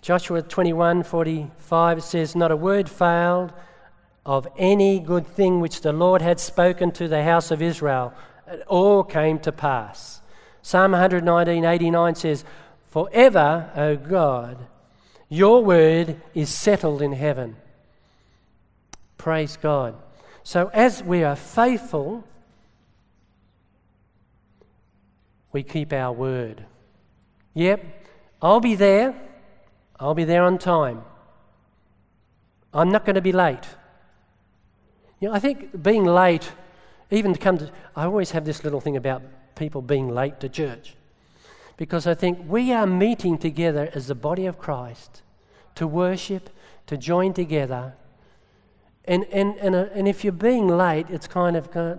Joshua 0.00 0.40
21 0.42 1.02
45 1.02 2.02
says, 2.02 2.36
Not 2.36 2.52
a 2.52 2.56
word 2.56 2.88
failed 2.88 3.52
of 4.24 4.46
any 4.56 5.00
good 5.00 5.26
thing 5.26 5.60
which 5.60 5.80
the 5.80 5.92
Lord 5.92 6.22
had 6.22 6.40
spoken 6.40 6.92
to 6.92 7.08
the 7.08 7.22
house 7.24 7.50
of 7.50 7.60
Israel. 7.60 8.14
It 8.46 8.62
all 8.68 9.02
came 9.02 9.38
to 9.40 9.52
pass. 9.52 10.20
Psalm 10.62 10.92
119 10.92 11.64
89 11.64 12.14
says, 12.14 12.44
Forever, 12.88 13.70
O 13.76 13.96
God, 13.96 14.58
your 15.28 15.64
word 15.64 16.20
is 16.34 16.50
settled 16.50 17.02
in 17.02 17.12
heaven. 17.12 17.56
Praise 19.18 19.56
God. 19.56 19.94
So, 20.42 20.70
as 20.72 21.02
we 21.02 21.24
are 21.24 21.36
faithful, 21.36 22.24
we 25.56 25.62
keep 25.62 25.90
our 25.90 26.12
word. 26.12 26.66
Yep, 27.54 27.82
I'll 28.42 28.60
be 28.60 28.74
there. 28.74 29.14
I'll 29.98 30.14
be 30.14 30.24
there 30.24 30.44
on 30.44 30.58
time. 30.58 31.02
I'm 32.74 32.90
not 32.90 33.06
going 33.06 33.14
to 33.14 33.22
be 33.22 33.32
late. 33.32 33.66
You 35.18 35.28
know, 35.28 35.34
I 35.34 35.38
think 35.38 35.82
being 35.82 36.04
late, 36.04 36.52
even 37.10 37.32
to 37.32 37.38
come 37.38 37.56
to, 37.56 37.70
I 37.96 38.04
always 38.04 38.32
have 38.32 38.44
this 38.44 38.64
little 38.64 38.82
thing 38.82 38.98
about 38.98 39.22
people 39.54 39.80
being 39.80 40.10
late 40.14 40.40
to 40.40 40.50
church. 40.50 40.94
Because 41.78 42.06
I 42.06 42.12
think 42.12 42.38
we 42.46 42.70
are 42.74 42.86
meeting 42.86 43.38
together 43.38 43.88
as 43.94 44.08
the 44.08 44.14
body 44.14 44.44
of 44.44 44.58
Christ 44.58 45.22
to 45.76 45.86
worship, 45.86 46.50
to 46.86 46.98
join 46.98 47.32
together. 47.32 47.94
And, 49.06 49.24
and, 49.32 49.56
and, 49.56 49.74
uh, 49.74 49.86
and 49.94 50.06
if 50.06 50.22
you're 50.22 50.34
being 50.34 50.68
late, 50.68 51.06
it's 51.08 51.26
kind 51.26 51.56
of, 51.56 51.70
kind 51.70 51.92
of 51.92 51.98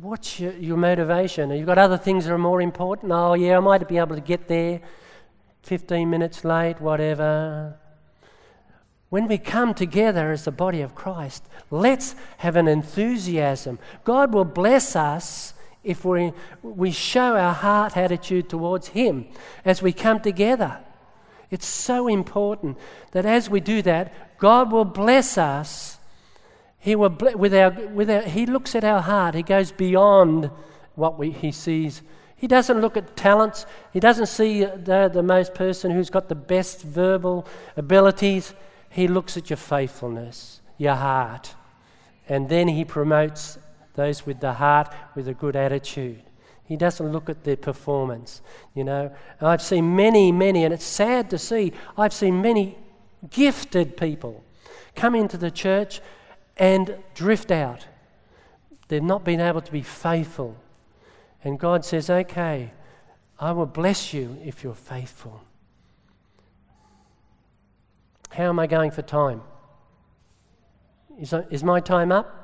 what's 0.00 0.40
your, 0.40 0.52
your 0.54 0.76
motivation? 0.76 1.50
You've 1.50 1.66
got 1.66 1.78
other 1.78 1.96
things 1.96 2.24
that 2.24 2.32
are 2.32 2.38
more 2.38 2.60
important. 2.60 3.12
Oh, 3.12 3.34
yeah, 3.34 3.56
I 3.56 3.60
might 3.60 3.86
be 3.88 3.98
able 3.98 4.16
to 4.16 4.20
get 4.20 4.48
there 4.48 4.80
15 5.62 6.10
minutes 6.10 6.44
late, 6.44 6.80
whatever. 6.80 7.78
When 9.08 9.28
we 9.28 9.38
come 9.38 9.74
together 9.74 10.32
as 10.32 10.44
the 10.44 10.50
body 10.50 10.80
of 10.80 10.94
Christ, 10.94 11.44
let's 11.70 12.16
have 12.38 12.56
an 12.56 12.66
enthusiasm. 12.66 13.78
God 14.02 14.34
will 14.34 14.44
bless 14.44 14.96
us 14.96 15.54
if 15.84 16.04
we, 16.04 16.32
we 16.62 16.90
show 16.90 17.36
our 17.36 17.54
heart 17.54 17.96
attitude 17.96 18.48
towards 18.48 18.88
Him 18.88 19.26
as 19.64 19.82
we 19.82 19.92
come 19.92 20.20
together. 20.20 20.80
It's 21.50 21.66
so 21.66 22.08
important 22.08 22.78
that 23.12 23.24
as 23.24 23.48
we 23.48 23.60
do 23.60 23.82
that, 23.82 24.38
God 24.38 24.72
will 24.72 24.84
bless 24.84 25.38
us. 25.38 25.98
He, 26.84 26.94
with 26.94 27.54
our, 27.54 27.70
with 27.70 28.10
our, 28.10 28.22
he 28.22 28.44
looks 28.44 28.74
at 28.74 28.84
our 28.84 29.00
heart, 29.00 29.34
He 29.34 29.42
goes 29.42 29.72
beyond 29.72 30.50
what 30.94 31.18
we, 31.18 31.30
He 31.30 31.50
sees 31.50 32.02
he 32.44 32.46
doesn't 32.46 32.82
look 32.82 32.98
at 32.98 33.16
talents. 33.16 33.64
He 33.90 34.00
doesn't 34.00 34.26
see 34.26 34.66
uh, 34.66 34.76
the, 34.76 35.08
the 35.10 35.22
most 35.22 35.54
person 35.54 35.90
who's 35.90 36.10
got 36.10 36.28
the 36.28 36.34
best 36.34 36.82
verbal 36.82 37.46
abilities. 37.74 38.52
He 38.90 39.08
looks 39.08 39.38
at 39.38 39.48
your 39.48 39.56
faithfulness, 39.56 40.60
your 40.76 40.94
heart. 40.94 41.54
And 42.28 42.50
then 42.50 42.68
he 42.68 42.84
promotes 42.84 43.58
those 43.94 44.26
with 44.26 44.40
the 44.40 44.52
heart 44.52 44.92
with 45.14 45.26
a 45.26 45.32
good 45.32 45.56
attitude. 45.56 46.22
He 46.66 46.76
doesn't 46.76 47.12
look 47.12 47.30
at 47.30 47.44
their 47.44 47.56
performance, 47.56 48.42
you 48.74 48.84
know. 48.84 49.10
I've 49.40 49.62
seen 49.62 49.96
many, 49.96 50.30
many, 50.30 50.64
and 50.64 50.74
it's 50.74 50.84
sad 50.84 51.30
to 51.30 51.38
see, 51.38 51.72
I've 51.96 52.12
seen 52.12 52.42
many 52.42 52.76
gifted 53.30 53.96
people 53.96 54.44
come 54.94 55.14
into 55.14 55.38
the 55.38 55.50
church 55.50 56.02
and 56.56 56.98
drift 57.14 57.50
out. 57.50 57.86
They've 58.88 59.02
not 59.02 59.24
been 59.24 59.40
able 59.40 59.60
to 59.60 59.72
be 59.72 59.82
faithful 59.82 60.56
and 61.44 61.60
God 61.60 61.84
says, 61.84 62.08
Okay, 62.08 62.72
I 63.38 63.52
will 63.52 63.66
bless 63.66 64.14
you 64.14 64.38
if 64.42 64.64
you're 64.64 64.74
faithful. 64.74 65.42
How 68.30 68.44
am 68.44 68.58
I 68.58 68.66
going 68.66 68.90
for 68.90 69.02
time? 69.02 69.42
Is, 71.20 71.32
is 71.50 71.62
my 71.62 71.78
time 71.78 72.10
up? 72.10 72.40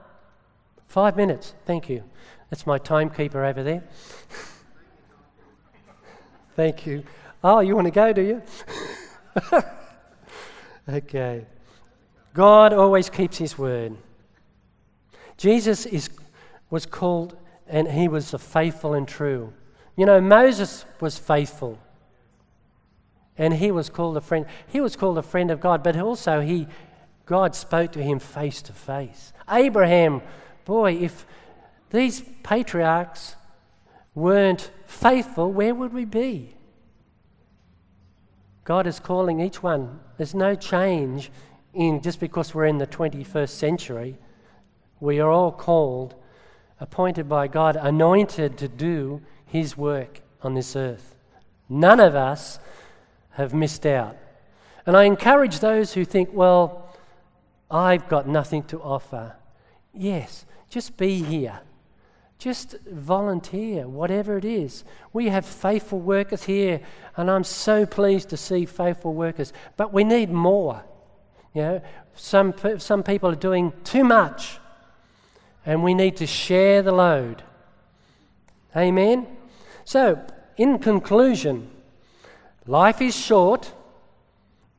Five 0.87 1.17
minutes. 1.17 1.55
Thank 1.65 1.89
you. 1.89 2.05
That's 2.51 2.67
my 2.67 2.79
timekeeper 2.79 3.45
over 3.45 3.63
there. 3.63 3.83
Thank 6.57 6.87
you. 6.87 7.05
Oh, 7.43 7.61
you 7.61 7.75
want 7.75 7.87
to 7.87 7.91
go, 7.91 8.13
do 8.13 8.21
you? 8.23 8.43
okay. 10.89 11.47
God 12.35 12.73
always 12.73 13.11
keeps 13.11 13.39
his 13.39 13.59
word. 13.59 13.97
Jesus 15.37 15.87
is, 15.87 16.11
was 16.71 16.87
called 16.87 17.37
and 17.67 17.89
he 17.89 18.09
was 18.09 18.31
faithful 18.33 18.95
and 18.95 19.07
true. 19.07 19.53
You 19.97 20.07
know, 20.07 20.21
Moses 20.21 20.85
was 21.01 21.19
faithful. 21.19 21.79
And 23.39 23.55
he 23.55 23.71
was 23.71 23.89
called 23.89 24.17
a 24.17 24.21
friend. 24.21 24.45
He 24.69 24.81
was 24.81 24.97
called 24.97 25.17
a 25.17 25.23
friend 25.23 25.51
of 25.51 25.61
God, 25.61 25.83
but 25.83 25.97
also 25.97 26.41
he 26.41 26.67
God 27.25 27.55
spoke 27.55 27.93
to 27.93 28.03
him 28.03 28.19
face 28.19 28.61
to 28.63 28.73
face. 28.73 29.33
Abraham, 29.49 30.21
boy, 30.65 30.95
if 30.95 31.25
these 31.91 32.23
patriarchs 32.43 33.37
weren't 34.17 34.71
faithful, 34.85 35.53
where 35.53 35.75
would 35.75 35.93
we 35.93 36.05
be? 36.05 36.57
God 38.65 38.87
is 38.87 38.99
calling 38.99 39.41
each 39.41 39.63
one. 39.63 40.01
There's 40.17 40.35
no 40.35 40.55
change 40.55 41.31
in 41.75 42.01
just 42.03 42.21
because 42.21 42.55
we're 42.55 42.67
in 42.67 42.79
the 42.79 42.87
21st 42.87 43.51
century. 43.51 44.19
We 45.01 45.21
are 45.21 45.31
all 45.31 45.53
called 45.53 46.15
appointed 46.81 47.29
by 47.29 47.47
God, 47.47 47.77
anointed 47.77 48.57
to 48.59 48.69
do 48.69 49.21
His 49.45 49.77
work 49.77 50.21
on 50.43 50.55
this 50.55 50.75
earth. 50.75 51.15
None 51.69 52.01
of 52.01 52.15
us 52.15 52.59
have 53.33 53.55
missed 53.55 53.87
out. 53.87 54.17
And 54.87 54.97
I 54.97 55.05
encourage 55.05 55.61
those 55.61 55.93
who 55.93 56.05
think, 56.05 56.31
well, 56.33 56.89
I've 57.71 58.09
got 58.09 58.27
nothing 58.27 58.65
to 58.65 58.81
offer. 58.81 59.37
Yes, 59.93 60.47
just 60.69 60.97
be 60.97 61.23
here. 61.23 61.61
Just 62.39 62.77
volunteer, 62.91 63.87
whatever 63.87 64.39
it 64.39 64.47
is. 64.47 64.83
We 65.13 65.29
have 65.29 65.45
faithful 65.45 66.01
workers 66.01 66.45
here, 66.45 66.81
and 67.17 67.31
I'm 67.31 67.45
so 67.45 67.85
pleased 67.85 68.31
to 68.31 68.39
see 68.39 68.65
faithful 68.65 69.13
workers. 69.13 69.53
But 69.77 69.93
we 69.93 70.05
need 70.05 70.31
more. 70.31 70.83
You 71.55 71.63
know, 71.63 71.83
some, 72.15 72.55
some 72.79 73.03
people 73.03 73.31
are 73.31 73.35
doing 73.37 73.73
too 73.85 74.05
much 74.05 74.59
and 75.67 75.83
we 75.83 75.95
need 75.95 76.17
to 76.17 76.27
share 76.27 76.83
the 76.83 76.93
load. 76.93 77.43
Amen? 78.77 79.27
So, 79.85 80.25
in 80.57 80.79
conclusion, 80.79 81.71
life 82.67 83.01
is 83.01 83.17
short, 83.17 83.73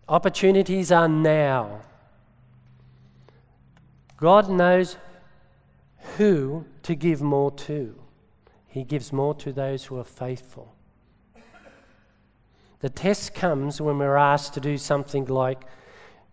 opportunities 0.07 0.91
are 0.91 1.07
now. 1.07 1.81
God 4.17 4.49
knows 4.49 4.97
who 6.17 6.65
to 6.83 6.95
give 6.95 7.21
more 7.21 7.51
to. 7.51 7.95
He 8.67 8.83
gives 8.83 9.11
more 9.11 9.33
to 9.35 9.51
those 9.51 9.85
who 9.85 9.97
are 9.97 10.05
faithful. 10.05 10.73
The 12.79 12.89
test 12.89 13.33
comes 13.33 13.81
when 13.81 13.97
we're 13.97 14.15
asked 14.15 14.53
to 14.53 14.59
do 14.59 14.77
something 14.77 15.25
like, 15.25 15.61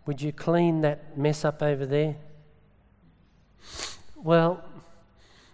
Would 0.08 0.22
you 0.22 0.32
clean 0.32 0.80
that 0.80 1.18
mess 1.18 1.44
up 1.44 1.62
over 1.62 1.84
there? 1.84 2.16
Well, 4.16 4.64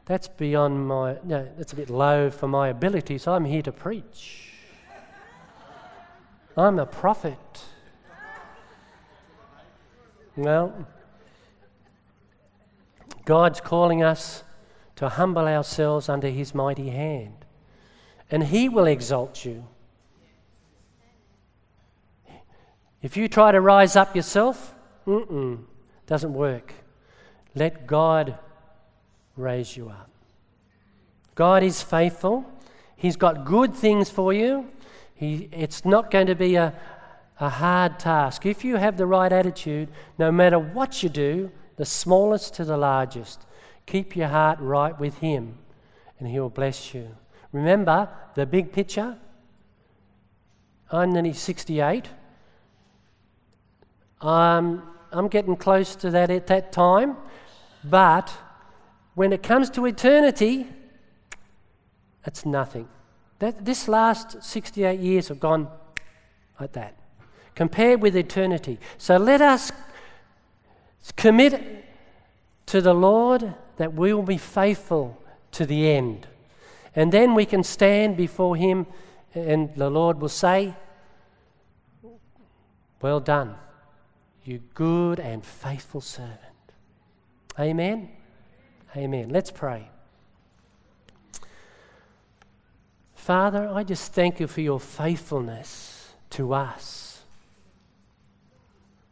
that's 0.05 0.29
beyond 0.29 0.87
my, 0.87 1.17
no, 1.25 1.49
that's 1.59 1.73
a 1.73 1.77
bit 1.77 1.91
low 1.91 2.31
for 2.31 2.47
my 2.47 2.69
ability, 2.69 3.19
so 3.19 3.33
I'm 3.33 3.47
here 3.47 3.63
to 3.63 3.73
preach. 3.73 4.53
I'm 6.57 6.79
a 6.79 6.87
prophet. 6.87 7.65
Well, 10.37 10.87
God's 13.25 13.61
calling 13.61 14.05
us 14.05 14.45
to 14.95 15.09
humble 15.09 15.49
ourselves 15.49 16.09
under 16.09 16.29
His 16.29 16.55
mighty 16.55 16.91
hand, 16.91 17.45
and 18.31 18.45
He 18.45 18.69
will 18.69 18.87
exalt 18.87 19.45
you. 19.45 19.67
If 23.05 23.19
you 23.19 23.29
try 23.29 23.53
to 23.53 23.61
rise 23.61 23.97
up 23.97 24.17
yourself, 24.17 24.75
mm 25.07 25.59
doesn't 26.07 26.33
work. 26.33 26.73
Let 27.55 27.87
God 27.87 28.39
raise 29.37 29.77
you 29.77 29.91
up. 29.91 30.11
God 31.35 31.63
is 31.63 31.83
faithful. 31.83 32.45
He's 32.97 33.17
got 33.17 33.45
good 33.45 33.75
things 33.75 34.09
for 34.09 34.33
you. 34.33 34.71
He, 35.15 35.49
it's 35.53 35.85
not 35.85 36.11
going 36.11 36.27
to 36.29 36.35
be 36.35 36.57
a, 36.57 36.75
a 37.41 37.49
hard 37.49 37.99
task. 37.99 38.47
If 38.47 38.65
you 38.65 38.77
have 38.77 38.97
the 38.97 39.07
right 39.07 39.33
attitude, 39.33 39.89
no 40.19 40.33
matter 40.33 40.59
what 40.59 41.03
you 41.03 41.09
do, 41.09 41.51
the 41.77 41.85
smallest 41.85 42.55
to 42.55 42.65
the 42.65 42.77
largest, 42.77 43.47
keep 43.87 44.17
your 44.17 44.29
heart 44.29 44.59
right 44.61 44.99
with 44.99 45.19
Him 45.19 45.59
and 46.19 46.29
He 46.29 46.41
will 46.41 46.51
bless 46.51 46.95
you. 46.95 47.09
Remember 47.53 48.09
the 48.35 48.47
big 48.47 48.73
picture? 48.73 49.19
I'm 50.91 51.13
nearly 51.13 51.35
68. 51.35 52.09
Um, 54.25 54.83
I'm 55.13 55.29
getting 55.29 55.55
close 55.55 55.95
to 55.97 56.11
that 56.11 56.31
at 56.31 56.47
that 56.47 56.73
time, 56.73 57.17
but 57.85 58.35
when 59.15 59.33
it 59.35 59.43
comes 59.43 59.69
to 59.71 59.85
eternity, 59.85 60.67
it's 62.27 62.47
nothing. 62.47 62.89
That, 63.39 63.67
this 63.67 63.87
last 63.87 64.43
68 64.43 64.99
years 64.99 65.29
have 65.29 65.41
gone 65.41 65.69
like 66.59 66.73
that, 66.73 66.97
compared 67.55 68.01
with 68.01 68.17
eternity. 68.17 68.79
So 68.97 69.19
let 69.19 69.43
us 69.43 69.71
commit 71.17 71.85
to 72.67 72.81
the 72.81 72.95
Lord 72.95 73.55
that 73.77 73.93
we 73.93 74.15
will 74.15 74.23
be 74.23 74.39
faithful 74.39 75.23
to 75.53 75.67
the 75.67 75.91
end. 75.91 76.27
And 76.97 77.13
then 77.13 77.35
we 77.35 77.45
can 77.45 77.63
stand 77.63 78.17
before 78.17 78.57
Him 78.57 78.87
and 79.35 79.75
the 79.75 79.91
Lord 79.91 80.21
will 80.21 80.29
say, 80.29 80.75
Well 83.03 83.21
done, 83.21 83.57
you 84.47 84.61
good 84.75 85.19
and 85.19 85.45
faithful 85.45 86.01
servant. 86.01 86.39
Amen. 87.59 88.11
Amen. 88.97 89.29
Let's 89.31 89.51
pray. 89.51 89.89
Father, 93.15 93.69
I 93.73 93.85
just 93.85 94.13
thank 94.13 94.39
you 94.39 94.47
for 94.47 94.61
your 94.61 94.79
faithfulness 94.79 96.13
to 96.31 96.53
us. 96.53 97.23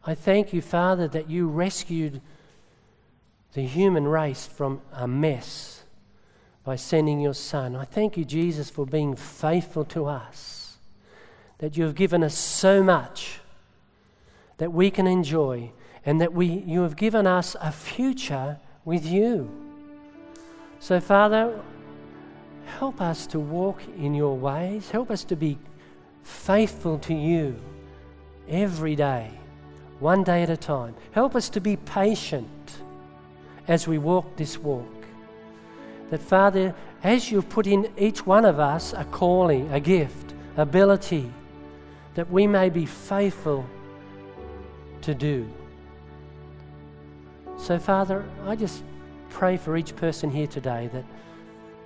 I 0.05 0.13
thank 0.13 0.53
you, 0.53 0.61
Father, 0.61 1.07
that 1.07 1.29
you 1.29 1.47
rescued 1.47 2.21
the 3.53 3.61
human 3.61 4.07
race 4.07 4.45
from 4.45 4.81
a 4.91 5.07
mess 5.07 5.83
by 6.63 6.75
sending 6.75 7.19
your 7.19 7.33
Son. 7.33 7.75
I 7.75 7.85
thank 7.85 8.17
you, 8.17 8.25
Jesus, 8.25 8.69
for 8.69 8.85
being 8.85 9.15
faithful 9.15 9.85
to 9.85 10.05
us, 10.05 10.77
that 11.59 11.77
you 11.77 11.83
have 11.83 11.95
given 11.95 12.23
us 12.23 12.37
so 12.37 12.83
much 12.83 13.39
that 14.63 14.71
we 14.71 14.89
can 14.89 15.07
enjoy, 15.07 15.69
and 16.05 16.21
that 16.21 16.31
we, 16.31 16.45
you 16.45 16.83
have 16.83 16.95
given 16.95 17.27
us 17.27 17.53
a 17.59 17.69
future 17.69 18.57
with 18.85 19.05
you. 19.05 19.51
So, 20.79 21.01
Father, 21.01 21.59
help 22.79 23.01
us 23.01 23.27
to 23.27 23.41
walk 23.41 23.81
in 23.97 24.15
your 24.15 24.37
ways. 24.37 24.89
Help 24.89 25.11
us 25.11 25.25
to 25.25 25.35
be 25.35 25.57
faithful 26.23 26.97
to 26.99 27.13
you 27.13 27.57
every 28.47 28.95
day, 28.95 29.31
one 29.99 30.23
day 30.23 30.43
at 30.43 30.49
a 30.49 30.55
time. 30.55 30.95
Help 31.11 31.35
us 31.35 31.49
to 31.49 31.59
be 31.59 31.75
patient 31.75 32.77
as 33.67 33.85
we 33.85 33.97
walk 33.97 34.37
this 34.37 34.57
walk. 34.57 35.05
That, 36.09 36.21
Father, 36.21 36.73
as 37.03 37.29
you've 37.29 37.49
put 37.49 37.67
in 37.67 37.91
each 37.97 38.25
one 38.25 38.45
of 38.45 38.61
us 38.61 38.93
a 38.93 39.03
calling, 39.03 39.69
a 39.73 39.81
gift, 39.81 40.33
ability, 40.55 41.33
that 42.15 42.31
we 42.31 42.47
may 42.47 42.69
be 42.69 42.85
faithful 42.85 43.67
to 45.03 45.13
do. 45.13 45.47
So, 47.57 47.79
Father, 47.79 48.25
I 48.45 48.55
just 48.55 48.83
pray 49.29 49.57
for 49.57 49.77
each 49.77 49.95
person 49.95 50.29
here 50.29 50.47
today 50.47 50.89
that 50.93 51.05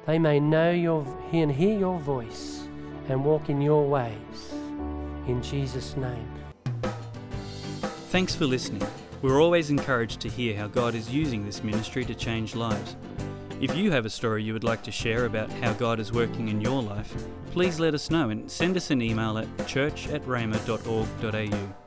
they 0.06 0.17
may 0.17 0.39
know 0.39 0.71
your 0.71 1.06
and 1.34 1.51
hear 1.51 1.77
your 1.77 1.99
voice 1.99 2.67
and 3.10 3.23
walk 3.23 3.49
in 3.49 3.62
your 3.62 3.88
ways. 3.88 4.53
In 5.27 5.41
Jesus' 5.43 5.95
name. 5.97 6.27
Thanks 8.10 8.34
for 8.34 8.45
listening. 8.45 8.88
We're 9.21 9.41
always 9.41 9.69
encouraged 9.69 10.21
to 10.21 10.30
hear 10.30 10.56
how 10.56 10.67
God 10.67 10.95
is 10.95 11.10
using 11.10 11.45
this 11.45 11.63
ministry 11.63 12.06
to 12.06 12.15
change 12.15 12.56
lives. 12.56 12.95
If 13.60 13.75
you 13.75 13.91
have 13.91 14.06
a 14.06 14.10
story 14.10 14.43
you 14.43 14.53
would 14.53 14.63
like 14.63 14.84
to 14.84 14.91
share 14.91 15.25
about 15.25 15.51
how 15.51 15.73
God 15.73 15.99
is 15.99 16.13
working 16.13 16.47
in 16.47 16.62
your 16.62 16.82
life, 16.82 17.13
please 17.51 17.80
let 17.80 17.93
us 17.93 18.12
know 18.12 18.30
and 18.30 18.49
send 18.49 18.77
us 18.77 18.91
an 18.91 19.01
email 19.01 19.38
at 19.38 19.67
church 19.67 20.08
at 20.10 20.23
rhema.org.au. 20.25 21.87